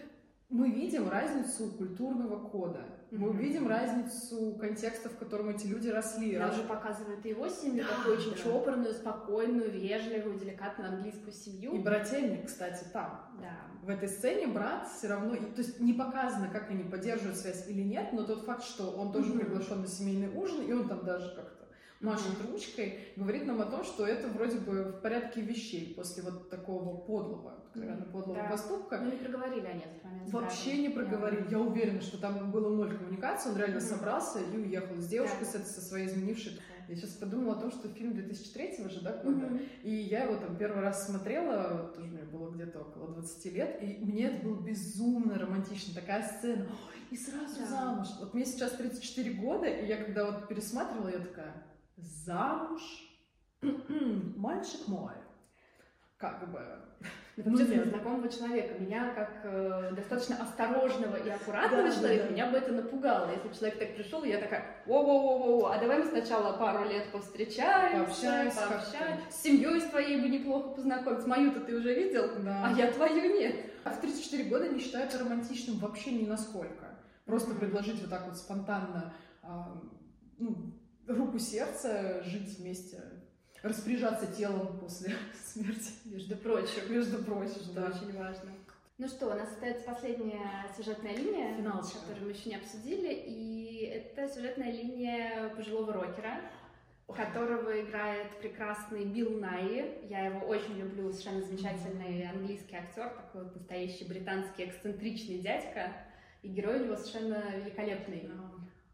мы 0.51 0.69
видим 0.69 1.09
разницу 1.09 1.69
культурного 1.77 2.49
кода, 2.49 2.81
мы 3.09 3.29
Мгм. 3.29 3.37
видим 3.39 3.67
разницу 3.67 4.55
контекста, 4.59 5.09
в 5.09 5.17
котором 5.17 5.49
эти 5.49 5.65
люди 5.65 5.87
росли. 5.87 6.37
Нам 6.37 6.49
Раз- 6.49 6.59
показывает 6.67 7.25
его 7.25 7.47
семью, 7.47 7.83
Да, 7.89 7.95
такую 7.95 8.17
очень 8.17 8.31
да. 8.31 8.37
чопорную, 8.37 8.93
спокойную, 8.93 9.71
вежливую, 9.71 10.37
деликатную 10.39 10.93
английскую 10.93 11.31
семью. 11.31 11.73
И 11.75 11.79
брательник, 11.79 12.47
кстати, 12.47 12.83
там. 12.93 13.37
Да. 13.41 13.57
В 13.81 13.89
этой 13.89 14.09
сцене 14.09 14.47
брат 14.47 14.87
все 14.89 15.07
равно, 15.07 15.35
то 15.35 15.57
есть 15.61 15.79
не 15.79 15.93
показано, 15.93 16.49
как 16.49 16.69
они 16.69 16.83
поддерживают 16.83 17.37
связь 17.37 17.67
или 17.69 17.81
нет, 17.81 18.11
но 18.13 18.23
тот 18.23 18.43
факт, 18.45 18.63
что 18.63 18.91
он 18.91 19.11
тоже 19.11 19.29
Мгм. 19.29 19.39
приглашен 19.39 19.81
на 19.81 19.87
семейный 19.87 20.29
ужин, 20.37 20.61
и 20.65 20.71
он 20.73 20.87
там 20.87 21.03
даже 21.05 21.33
как-то 21.35 21.67
машет 22.01 22.33
ручкой, 22.49 22.99
говорит 23.15 23.45
нам 23.45 23.61
о 23.61 23.65
том, 23.65 23.83
что 23.83 24.05
это 24.05 24.27
вроде 24.27 24.57
бы 24.57 24.83
в 24.91 25.01
порядке 25.01 25.41
вещей 25.41 25.93
после 25.95 26.23
вот 26.23 26.49
такого 26.49 26.97
подлого 26.97 27.60
откровенно 27.73 28.05
подлого 28.05 28.35
Да. 28.43 28.49
поступка. 28.49 28.99
Ну, 28.99 29.11
не 29.11 29.17
проговорили 29.17 29.65
они 29.65 29.79
этот 29.81 30.03
момент. 30.03 30.29
Вообще 30.31 30.65
братом. 30.71 30.81
не 30.81 30.89
проговорили. 30.89 31.47
Я 31.49 31.59
уверена, 31.59 32.01
что 32.01 32.17
там 32.19 32.51
было 32.51 32.69
ноль 32.69 32.97
коммуникации. 32.97 33.49
Он 33.49 33.57
реально 33.57 33.79
собрался 33.79 34.39
и 34.39 34.57
уехал 34.57 34.97
с 34.97 35.07
девушкой, 35.07 35.45
Да. 35.53 35.59
со 35.59 35.81
своей 35.81 36.07
изменившей. 36.07 36.59
Я 36.89 36.95
сейчас 36.95 37.11
подумала 37.11 37.55
о 37.57 37.61
том, 37.61 37.71
что 37.71 37.87
фильм 37.89 38.13
2003 38.13 38.89
же, 38.89 39.01
да, 39.01 39.11
Да. 39.13 39.23
года. 39.23 39.45
Мгм. 39.47 39.59
И 39.83 39.91
я 39.95 40.23
его 40.25 40.35
там 40.35 40.57
первый 40.57 40.81
раз 40.81 41.05
смотрела, 41.07 41.91
тоже 41.95 42.07
мне 42.09 42.23
было 42.23 42.49
где-то 42.51 42.81
около 42.81 43.13
20 43.13 43.49
лет, 43.49 43.81
и 43.81 43.97
мне 44.03 44.27
это 44.27 44.45
было 44.45 44.59
безумно 44.61 45.39
романтично, 45.39 45.93
такая 45.93 46.23
сцена. 46.23 46.63
«Ой, 46.65 46.97
И 47.11 47.17
сразу 47.17 47.59
Да. 47.59 47.65
замуж. 47.65 48.07
Вот 48.21 48.33
мне 48.33 48.45
сейчас 48.45 48.71
34 48.71 49.33
года, 49.33 49.65
и 49.65 49.85
я 49.85 49.97
когда 49.97 50.31
вот 50.31 50.47
пересматривала, 50.47 51.09
я 51.09 51.19
такая, 51.19 51.63
замуж? 51.97 52.81
Мальчик 53.61 54.87
мой. 54.87 55.13
Как 56.17 56.49
бы... 56.51 56.59
Нет. 57.37 57.87
знакомого 57.87 58.29
человека, 58.29 58.77
меня 58.79 59.13
как 59.13 59.29
э, 59.43 59.91
достаточно 59.95 60.35
осторожного 60.41 61.15
и 61.15 61.29
аккуратного 61.29 61.83
Да, 61.83 61.89
да, 61.89 61.95
человека, 61.95 62.25
да. 62.27 62.33
меня 62.33 62.47
бы 62.51 62.57
это 62.57 62.71
напугало. 62.73 63.31
Если 63.31 63.47
бы 63.47 63.55
человек 63.55 63.79
так 63.79 63.95
пришел, 63.95 64.23
я 64.23 64.37
такая, 64.39 64.65
воу-воу-воу, 64.85 65.65
а 65.71 65.79
давай 65.79 65.99
мы 65.99 66.05
сначала 66.05 66.57
пару 66.57 66.87
лет 66.89 67.11
повстречаемся, 67.11 68.05
Пообщаемся 68.05 68.57
пообщаемся. 68.67 69.25
С 69.31 69.41
семьей 69.41 69.81
с 69.81 69.85
твоей 69.85 70.21
бы 70.21 70.29
неплохо 70.29 70.69
познакомиться. 70.69 71.27
Мою-то 71.27 71.59
ты 71.61 71.75
уже 71.75 71.93
видел, 71.93 72.29
Да. 72.43 72.65
а 72.67 72.71
я 72.77 72.91
твою 72.91 73.37
нет. 73.39 73.55
А 73.83 73.91
в 73.91 74.01
34 74.01 74.43
года 74.43 74.67
не 74.69 74.79
считаю 74.79 75.05
это 75.07 75.17
романтичным 75.19 75.77
вообще 75.77 76.11
ни 76.11 76.25
насколько. 76.27 76.85
Просто 77.25 77.51
Мгм. 77.51 77.59
предложить 77.59 78.01
вот 78.01 78.09
так 78.09 78.25
вот 78.27 78.37
спонтанно 78.37 79.13
а, 79.41 79.81
ну, 80.37 80.73
руку 81.07 81.39
сердца, 81.39 82.21
жить 82.23 82.59
вместе, 82.59 83.01
распоряжаться 83.63 84.27
телом 84.27 84.79
после 84.79 85.15
смерти. 85.53 85.91
Между 86.05 86.35
прочим. 86.37 86.91
Между 86.91 87.23
прочим, 87.23 87.61
Что 87.61 87.73
да. 87.73 87.85
очень 87.87 88.17
важно. 88.17 88.51
Ну 88.97 89.07
что, 89.07 89.27
у 89.27 89.33
нас 89.33 89.49
остается 89.51 89.83
последняя 89.85 90.67
сюжетная 90.77 91.15
линия, 91.15 91.55
Финалочка. 91.57 91.99
которую 92.01 92.25
мы 92.25 92.31
еще 92.31 92.49
не 92.49 92.55
обсудили, 92.57 93.11
и 93.13 93.85
это 93.85 94.29
сюжетная 94.31 94.71
линия 94.71 95.49
пожилого 95.55 95.91
рокера, 95.93 96.39
которого 97.07 97.81
играет 97.81 98.29
прекрасный 98.39 99.05
Билл 99.05 99.39
Найи. 99.39 100.05
Я 100.07 100.27
его 100.27 100.45
очень 100.47 100.77
люблю, 100.77 101.11
совершенно 101.11 101.41
замечательный 101.41 102.29
английский 102.29 102.75
актер, 102.75 103.09
такой 103.09 103.43
вот 103.45 103.55
настоящий 103.55 104.05
британский 104.05 104.65
эксцентричный 104.65 105.39
дядька, 105.39 105.91
и 106.43 106.49
герой 106.49 106.81
у 106.81 106.85
него 106.85 106.95
совершенно 106.95 107.43
великолепный. 107.57 108.29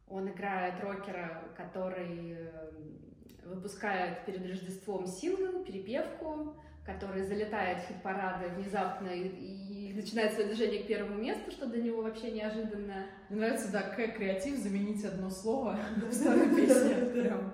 Он 0.08 0.30
играет 0.30 0.82
рокера, 0.82 1.43
который 1.58 2.49
выпускает 3.48 4.26
перед 4.26 4.46
Рождеством 4.46 5.08
сингл, 5.08 5.64
перепевку, 5.64 6.56
который 6.86 7.24
залетает 7.24 7.84
в 7.84 7.88
хит-парады 7.88 8.48
внезапно 8.56 9.10
и, 9.10 9.28
и 9.28 9.94
начинает 9.94 10.34
свое 10.34 10.48
движение 10.48 10.84
к 10.84 10.88
первому 10.88 11.22
месту, 11.22 11.52
что 11.52 11.68
для 11.68 11.84
него 11.84 12.02
вообще 12.02 12.32
неожиданно. 12.32 13.08
Мне 13.30 13.40
нравится, 13.40 13.72
да, 13.72 13.82
как 13.82 14.16
креатив 14.16 14.58
заменить 14.58 15.04
одно 15.04 15.30
слово 15.30 15.78
в 16.10 16.14
старой 16.14 16.56
песне. 16.56 16.96
Прям. 17.12 17.54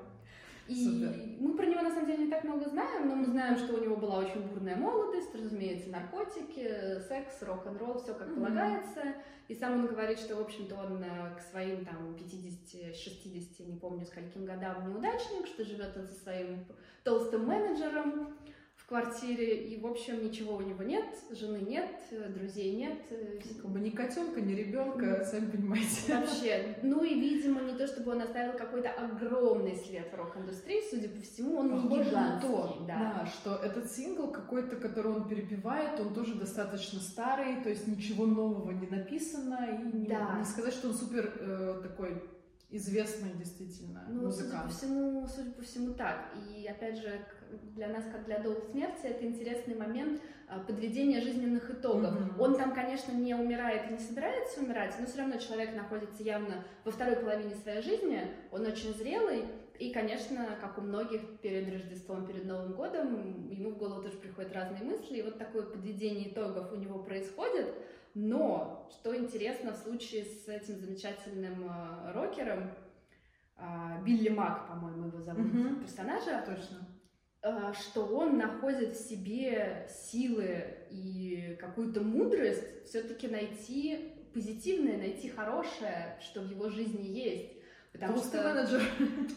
И 0.67 0.75
Супер. 0.85 1.13
мы 1.39 1.55
про 1.57 1.65
него 1.65 1.81
на 1.81 1.89
самом 1.91 2.07
деле 2.07 2.25
не 2.25 2.31
так 2.31 2.43
много 2.45 2.69
знаем, 2.69 3.09
но 3.09 3.15
мы 3.15 3.25
знаем, 3.25 3.57
что 3.57 3.73
у 3.73 3.83
него 3.83 3.97
была 3.97 4.19
очень 4.19 4.41
бурная 4.47 4.77
молодость, 4.77 5.35
разумеется, 5.35 5.89
наркотики, 5.89 7.01
секс, 7.07 7.41
рок-н-ролл, 7.41 8.01
все 8.01 8.13
как 8.13 8.27
Мгм. 8.29 8.35
полагается. 8.35 9.01
И 9.49 9.55
сам 9.55 9.73
он 9.81 9.87
говорит, 9.87 10.19
что, 10.19 10.37
в 10.37 10.41
общем-то, 10.41 10.75
он 10.75 11.03
э, 11.03 11.35
к 11.37 11.41
своим 11.51 11.83
там 11.83 12.15
50-60, 12.15 13.67
не 13.67 13.77
помню, 13.77 14.05
скольким 14.05 14.45
годам 14.45 14.89
неудачник, 14.89 15.47
что 15.47 15.65
живет 15.65 15.95
он 15.97 16.07
со 16.07 16.15
своим 16.15 16.65
толстым 17.03 17.45
менеджером 17.45 18.33
в 18.83 18.87
квартире, 18.89 19.63
и, 19.63 19.79
в 19.79 19.87
общем, 19.87 20.23
ничего 20.23 20.57
у 20.57 20.61
него 20.61 20.83
нет, 20.83 21.05
жены 21.31 21.57
нет, 21.59 21.89
э, 22.11 22.27
друзей 22.29 22.75
нет, 22.75 22.99
э, 23.11 23.39
Как 23.61 23.71
бы 23.71 23.79
ни 23.79 23.89
котенка, 23.89 24.41
ни 24.41 24.53
ребенка, 24.53 25.23
сами 25.23 25.49
понимаете. 25.51 26.13
Вообще, 26.15 26.75
ну 26.83 27.03
и, 27.03 27.13
видимо, 27.15 27.61
не 27.61 27.77
то 27.77 27.87
чтобы 27.87 28.11
он 28.11 28.21
оставил 28.21 28.57
какой-то 28.57 28.89
огромный 28.89 29.77
след 29.77 30.11
в 30.11 30.15
рок-индустрии, 30.15 30.81
судя 30.89 31.07
по 31.07 31.21
всему, 31.21 31.59
он 31.59 31.73
не 31.75 31.81
Похоже 31.87 32.11
на 32.11 32.41
то, 32.41 32.77
да. 32.85 33.23
да, 33.23 33.25
что 33.27 33.55
этот 33.55 33.89
сингл 33.89 34.27
какой-то, 34.27 34.75
который 34.75 35.13
он 35.13 35.29
перепевает, 35.29 35.99
он 36.01 36.13
тоже 36.13 36.35
достаточно 36.35 36.99
старый, 36.99 37.63
то 37.63 37.69
есть 37.69 37.87
ничего 37.87 38.25
нового 38.25 38.71
не 38.71 38.87
написано, 38.87 39.79
и 39.79 39.97
не, 39.97 40.07
Да. 40.07 40.35
не 40.37 40.43
сказать, 40.45 40.73
что 40.73 40.89
он 40.89 40.93
супер 40.93 41.33
э, 41.39 41.79
такой 41.83 42.21
известный 42.73 43.31
действительно 43.33 44.05
Ну, 44.09 44.31
судя 44.31 44.63
по 44.63 44.67
всему, 44.67 45.27
судя 45.27 45.51
по 45.51 45.61
всему 45.61 45.93
так. 45.93 46.33
И 46.49 46.65
опять 46.67 46.97
же, 46.97 47.19
для 47.75 47.87
нас, 47.87 48.03
как 48.11 48.25
для 48.25 48.39
Долг 48.39 48.63
смерти, 48.71 49.05
это 49.05 49.25
интересный 49.25 49.75
момент 49.75 50.21
а, 50.47 50.59
подведения 50.59 51.21
жизненных 51.21 51.69
итогов. 51.69 52.13
Мгм. 52.13 52.41
Он 52.41 52.55
там, 52.55 52.73
конечно, 52.73 53.11
не 53.11 53.35
умирает 53.35 53.89
и 53.89 53.93
не 53.93 53.99
собирается 53.99 54.61
умирать, 54.61 54.95
но 54.99 55.05
все 55.05 55.19
равно 55.19 55.37
человек 55.37 55.75
находится 55.75 56.23
явно 56.23 56.63
во 56.83 56.91
второй 56.91 57.15
половине 57.17 57.55
своей 57.55 57.81
жизни, 57.81 58.27
он 58.51 58.65
очень 58.65 58.93
зрелый, 58.93 59.45
и, 59.79 59.91
конечно, 59.91 60.57
как 60.61 60.77
у 60.77 60.81
многих 60.81 61.39
перед 61.41 61.71
Рождеством, 61.71 62.25
перед 62.25 62.45
Новым 62.45 62.73
годом, 62.73 63.49
ему 63.49 63.71
в 63.71 63.77
голову 63.77 64.01
тоже 64.01 64.17
приходят 64.17 64.53
разные 64.53 64.83
мысли, 64.83 65.17
и 65.17 65.21
вот 65.21 65.37
такое 65.37 65.63
подведение 65.63 66.29
итогов 66.29 66.71
у 66.71 66.75
него 66.75 66.99
происходит. 66.99 67.67
Но, 68.13 68.89
что 68.91 69.15
интересно 69.15 69.73
в 69.73 69.77
случае 69.77 70.23
с 70.25 70.47
этим 70.47 70.77
замечательным 70.77 71.65
э, 71.67 72.11
рокером, 72.13 72.71
а, 73.55 73.99
Билли 74.03 74.29
Мак, 74.29 74.67
по-моему, 74.67 75.07
его 75.07 75.21
зовут, 75.21 75.45
Мгм. 75.45 75.81
персонажа, 75.81 76.43
Точно. 76.45 76.85
э, 77.41 77.73
что 77.73 78.05
он 78.05 78.37
находит 78.37 78.95
в 78.95 79.07
себе 79.09 79.87
силы 79.89 80.63
и 80.91 81.57
какую-то 81.59 82.01
мудрость 82.01 82.85
все-таки 82.85 83.27
найти 83.27 84.11
позитивное, 84.33 84.97
найти 84.97 85.29
хорошее, 85.29 86.17
что 86.21 86.41
в 86.41 86.49
его 86.49 86.69
жизни 86.69 87.07
есть. 87.07 87.53
Потому 87.91 88.13
Толстый 88.13 88.39
что, 88.39 88.53
менеджер. 88.53 88.81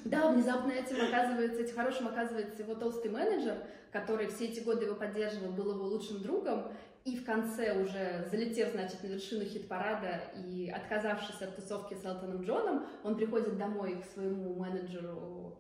да, 0.07 0.33
внезапно 0.33 0.73
этим 0.73 0.97
оказывается, 1.07 1.61
этим 1.63 1.75
хорошим 1.77 2.09
оказывается 2.09 2.63
его 2.63 2.75
толстый 2.75 3.11
менеджер, 3.11 3.59
который 3.93 4.29
все 4.29 4.47
эти 4.47 4.61
годы 4.61 4.87
его 4.87 4.95
поддерживал, 4.95 5.53
был 5.53 5.75
его 5.75 5.85
лучшим 5.85 6.23
другом, 6.23 6.73
и 7.07 7.17
в 7.17 7.25
конце 7.25 7.81
уже 7.81 8.27
залетев, 8.33 8.73
значит, 8.73 9.01
на 9.05 9.07
вершину 9.07 9.45
хит-парада 9.45 10.21
и 10.45 10.69
отказавшись 10.69 11.41
от 11.41 11.55
тусовки 11.55 11.95
с 11.95 12.05
Элтоном 12.05 12.43
Джоном, 12.43 12.85
он 13.05 13.15
приходит 13.15 13.57
домой 13.57 14.03
к 14.03 14.05
своему 14.13 14.57
менеджеру 14.57 15.57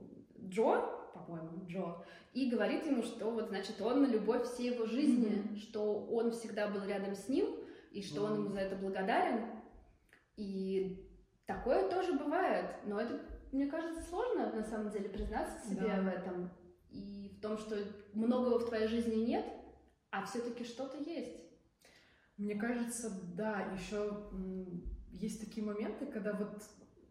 Джо, 0.49 0.83
по-моему, 1.15 1.65
Джо, 1.69 2.05
и 2.35 2.51
говорит 2.51 2.85
ему, 2.85 3.03
что 3.05 3.31
вот, 3.31 3.49
значит, 3.49 3.81
он 3.81 4.11
любовь 4.11 4.45
всей 4.51 4.73
его 4.75 4.87
жизни, 4.87 5.37
Мгм. 5.37 5.57
что 5.57 6.05
он 6.07 6.33
всегда 6.33 6.67
был 6.67 6.85
рядом 6.85 7.15
с 7.15 7.29
ним, 7.29 7.47
и 7.93 8.03
что 8.03 8.25
он 8.25 8.35
ему 8.35 8.49
за 8.49 8.61
это 8.61 8.75
благодарен. 8.75 9.47
И 10.37 11.09
такое 11.47 11.89
тоже 11.89 12.13
бывает, 12.15 12.67
но 12.87 13.01
это, 13.01 13.21
мне 13.53 13.67
кажется, 13.69 14.03
сложно 14.03 14.53
на 14.53 14.65
самом 14.65 14.91
деле 14.91 15.09
признаться 15.09 15.65
себе 15.69 15.83
Да. 15.87 16.03
в 16.03 16.07
этом. 16.09 16.51
И 16.91 17.37
в 17.39 17.41
том, 17.41 17.57
что 17.57 17.77
многого 18.15 18.59
в 18.59 18.67
твоей 18.69 18.89
жизни 18.89 19.15
нет, 19.25 19.45
а 20.17 20.27
все-таки 20.27 20.65
что-то 20.65 20.99
есть. 20.99 21.37
Мне 22.37 22.55
кажется, 22.55 23.11
да, 23.35 23.61
еще 23.79 24.29
есть 25.13 25.41
такие 25.41 25.65
моменты, 25.65 26.07
когда 26.07 26.33
вот 26.35 26.63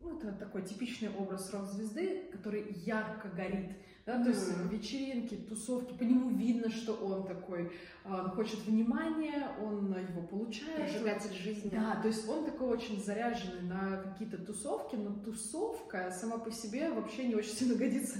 ну, 0.01 0.17
это 0.17 0.33
такой 0.33 0.63
типичный 0.63 1.09
образ 1.09 1.51
рок-звезды, 1.51 2.29
который 2.31 2.73
ярко 2.85 3.27
горит. 3.29 3.71
Да, 4.05 4.23
то 4.23 4.29
есть 4.29 4.51
вечеринки, 4.69 5.35
тусовки, 5.35 5.97
по 5.97 6.03
нему 6.03 6.29
видно, 6.29 6.69
что 6.69 6.93
он 6.93 7.25
такой, 7.25 7.71
а, 8.03 8.25
он 8.25 8.29
хочет 8.31 8.59
внимания, 8.59 9.49
он 9.59 9.97
его 9.97 10.21
получает. 10.21 10.91
Прожигатель 10.91 11.33
жизни. 11.33 11.69
Да, 11.69 11.99
то 11.99 12.07
есть 12.07 12.29
он 12.29 12.45
такой 12.45 12.67
очень 12.67 13.03
заряженный 13.03 13.63
на 13.63 14.03
какие-то 14.03 14.37
тусовки, 14.37 14.95
но 14.95 15.15
тусовка 15.23 16.11
сама 16.11 16.37
по 16.37 16.51
себе 16.51 16.91
вообще 16.91 17.27
не 17.27 17.33
очень 17.33 17.53
сильно 17.53 17.73
годится 17.73 18.19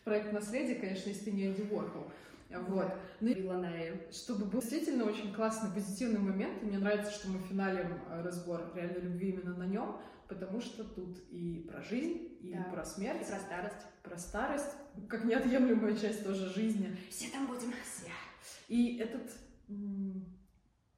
в 0.00 0.04
проект 0.04 0.32
наследие, 0.32 0.76
конечно, 0.76 1.10
если 1.10 1.26
ты 1.26 1.32
не 1.32 1.48
Энди 1.48 1.68
Уорхол. 1.70 2.10
Вот. 2.50 2.92
Ну 3.20 3.28
и 3.28 4.12
чтобы 4.12 4.44
был 4.46 4.60
действительно 4.60 5.04
очень 5.04 5.32
классный, 5.34 5.70
позитивный 5.72 6.20
момент, 6.20 6.62
и 6.62 6.66
мне 6.66 6.78
нравится, 6.78 7.10
что 7.10 7.28
мы 7.28 7.38
финалим 7.40 7.98
разбор 8.08 8.72
реальной 8.74 9.00
любви 9.00 9.30
именно 9.30 9.56
на 9.56 9.66
нем, 9.66 10.00
потому 10.28 10.60
что 10.60 10.84
тут 10.84 11.18
и 11.30 11.66
про 11.70 11.82
жизнь, 11.82 12.36
и 12.40 12.52
Да. 12.54 12.64
про 12.64 12.82
И 12.82 12.86
смерть, 12.86 13.26
про 13.28 13.38
старость. 13.38 13.86
про 14.02 14.18
старость, 14.18 14.72
как 15.08 15.24
неотъемлемая 15.24 15.96
часть 15.96 16.24
тоже 16.24 16.48
жизни. 16.52 16.96
Все 17.10 17.30
там 17.30 17.46
будем. 17.46 17.72
Все. 17.84 18.10
И 18.68 18.98
этот 18.98 19.30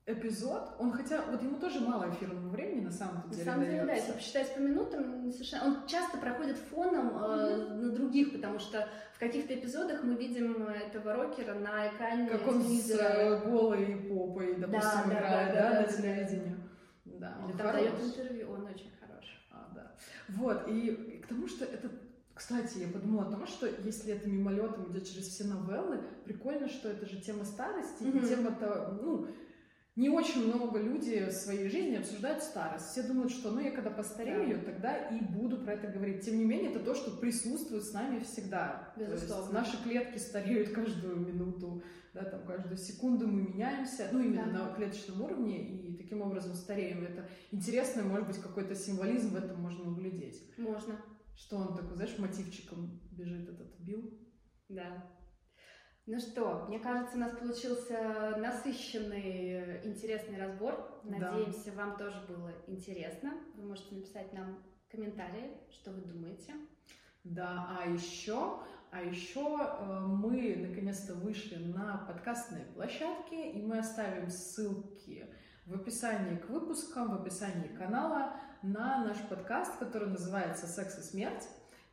эпизод, 0.09 0.75
он 0.79 0.91
хотя, 0.93 1.23
вот 1.31 1.43
ему 1.43 1.59
тоже 1.59 1.81
мало 1.81 2.09
эфирного 2.11 2.49
времени 2.49 2.87
на 2.87 2.91
самом 2.91 3.23
На 3.27 3.31
деле 3.31 3.45
самом 3.45 3.65
деле, 3.65 3.85
да, 3.85 3.93
если 3.93 4.13
посчитать 4.13 4.55
по 4.55 4.59
минутам, 4.59 5.31
совершенно... 5.31 5.67
он 5.67 5.87
часто 5.87 6.17
проходит 6.17 6.57
фоном 6.57 7.11
э, 7.23 7.75
на 7.75 7.91
других, 7.93 8.33
потому 8.33 8.59
что 8.59 8.89
в 9.15 9.19
каких-то 9.19 9.55
эпизодах 9.55 10.03
мы 10.03 10.15
видим 10.15 10.67
этого 10.67 11.15
рокера 11.15 11.55
на 11.55 11.89
экране 11.89 12.29
Как 12.31 12.47
он 12.49 12.63
с 12.63 12.67
телевизора. 12.67 13.03
э, 13.03 13.45
голой 13.45 14.07
попой, 14.09 14.57
допустим, 14.57 14.71
Да, 14.71 15.05
да, 15.05 15.19
играет, 15.19 15.55
да, 15.55 15.63
да, 15.63 15.71
да, 15.71 15.81
на 15.81 15.87
да. 15.87 15.93
телевидении. 15.93 16.57
Да, 17.05 17.37
Или 17.45 17.53
он 17.53 17.59
там 17.59 17.73
дает 17.73 17.91
хорош. 17.93 18.07
интервью, 18.07 18.51
он 18.51 18.65
очень 18.65 18.93
хорош. 18.99 19.47
А, 19.53 19.69
да. 19.75 19.93
Вот, 20.29 20.69
и 20.69 21.21
к 21.23 21.27
тому, 21.27 21.47
что 21.49 21.65
это 21.65 21.91
Кстати, 22.35 22.79
я 22.79 22.89
подумала 22.89 23.27
о 23.27 23.31
том, 23.31 23.47
что 23.47 23.67
если 23.67 24.15
это 24.15 24.31
мимолетом 24.31 24.91
идет 24.93 25.07
через 25.07 25.27
все 25.27 25.45
новеллы, 25.45 26.01
прикольно, 26.25 26.69
что 26.69 26.89
это 26.89 27.05
же 27.05 27.21
тема 27.21 27.45
старости, 27.45 28.05
mm-hmm. 28.05 28.25
и 28.25 28.29
тема-то, 28.29 28.99
ну, 29.03 29.27
не 29.99 30.09
очень 30.09 30.47
много 30.47 30.79
людей 30.79 31.25
в 31.25 31.33
своей 31.33 31.69
жизни 31.69 31.97
обсуждают 31.97 32.41
старость. 32.41 32.91
Все 32.91 33.03
думают, 33.03 33.33
что 33.33 33.51
ну 33.51 33.59
я 33.59 33.73
когда 33.73 33.91
постарею, 33.91 34.59
да. 34.59 34.65
тогда 34.65 34.97
и 35.09 35.21
буду 35.21 35.57
про 35.57 35.73
это 35.73 35.89
говорить. 35.89 36.25
Тем 36.25 36.39
не 36.39 36.45
менее, 36.45 36.71
это 36.71 36.79
то, 36.79 36.95
что 36.95 37.11
присутствует 37.11 37.83
с 37.83 37.93
нами 37.93 38.21
всегда. 38.21 38.93
Безусловно. 38.97 39.53
наши 39.53 39.77
клетки 39.83 40.19
стареют 40.19 40.69
каждую 40.71 41.17
минуту, 41.17 41.83
да, 42.15 42.23
там 42.23 42.47
каждую 42.47 42.77
секунду 42.77 43.27
мы 43.27 43.43
меняемся, 43.43 44.09
ну 44.13 44.21
именно 44.21 44.47
да. 44.47 44.67
на 44.69 44.75
клеточном 44.77 45.21
уровне, 45.21 45.69
и 45.69 45.97
таким 45.97 46.23
образом 46.23 46.55
стареем. 46.55 47.03
Это 47.03 47.29
интересно, 47.51 48.05
может 48.05 48.29
быть, 48.29 48.39
какой-то 48.39 48.77
символизм 48.77 49.31
в 49.31 49.37
этом 49.37 49.61
можно 49.61 49.91
углядеть. 49.91 50.41
Можно. 50.59 50.95
Что 51.35 51.57
он 51.57 51.77
такой, 51.77 51.97
знаешь, 51.97 52.17
мотивчиком 52.19 53.01
бежит 53.11 53.49
этот 53.49 53.77
Билл? 53.81 54.17
Да. 54.69 55.11
Ну 56.11 56.19
что, 56.19 56.65
мне 56.69 56.79
кажется, 56.79 57.17
у 57.17 57.21
нас 57.21 57.33
получился 57.33 58.35
насыщенный, 58.39 59.87
интересный 59.87 60.41
разбор. 60.41 61.03
Надеемся, 61.05 61.71
да. 61.73 61.85
вам 61.85 61.99
тоже 61.99 62.19
было 62.27 62.51
интересно. 62.67 63.35
Вы 63.57 63.69
можете 63.69 63.95
написать 63.95 64.33
нам 64.33 64.59
комментарии, 64.91 65.51
что 65.71 65.91
вы 65.91 66.01
думаете. 66.01 66.55
Да, 67.25 67.77
а 67.79 67.91
еще, 67.91 68.59
а 68.91 69.03
еще 69.03 69.59
э, 69.61 69.99
мы 70.01 70.57
наконец-то 70.71 71.13
вышли 71.13 71.57
на 71.57 71.99
подкастные 72.09 72.65
площадки, 72.65 73.35
и 73.35 73.61
мы 73.61 73.81
оставим 73.81 74.31
ссылки 74.31 75.27
в 75.67 75.75
описании 75.75 76.39
к 76.39 76.49
выпускам, 76.49 77.11
в 77.11 77.21
описании 77.21 77.69
канала 77.77 78.35
на 78.63 79.05
наш 79.05 79.19
подкаст, 79.29 79.77
который 79.77 80.09
называется 80.09 80.69
«Секс 80.69 81.01
и 81.01 81.03
смерть». 81.03 81.47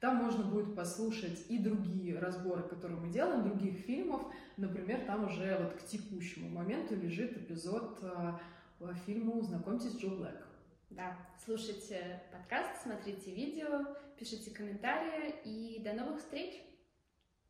Там 0.06 0.18
можно 0.18 0.44
будет 0.44 0.76
послушать 0.76 1.46
и 1.50 1.58
другие 1.58 2.20
разборы, 2.20 2.62
которые 2.62 3.00
мы 3.00 3.12
делаем, 3.12 3.42
других 3.42 3.80
фильмов. 3.88 4.22
Например, 4.56 5.04
там 5.08 5.26
уже 5.26 5.58
вот 5.58 5.82
к 5.82 5.86
текущему 5.88 6.48
моменту 6.48 6.96
лежит 6.96 7.36
эпизод 7.36 7.98
э, 8.04 8.94
фильма 9.08 9.42
«Знакомьтесь, 9.42 9.98
Джо 9.98 10.10
Блэк». 10.10 10.46
Да, 10.92 11.18
слушайте 11.44 12.22
подкаст, 12.32 12.84
смотрите 12.84 13.34
видео, 13.34 13.96
пишите 14.20 14.52
комментарии 14.52 15.34
и 15.44 15.82
до 15.84 15.94
новых 15.94 16.20
встреч. 16.20 16.54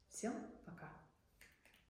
Всем. 0.08 0.32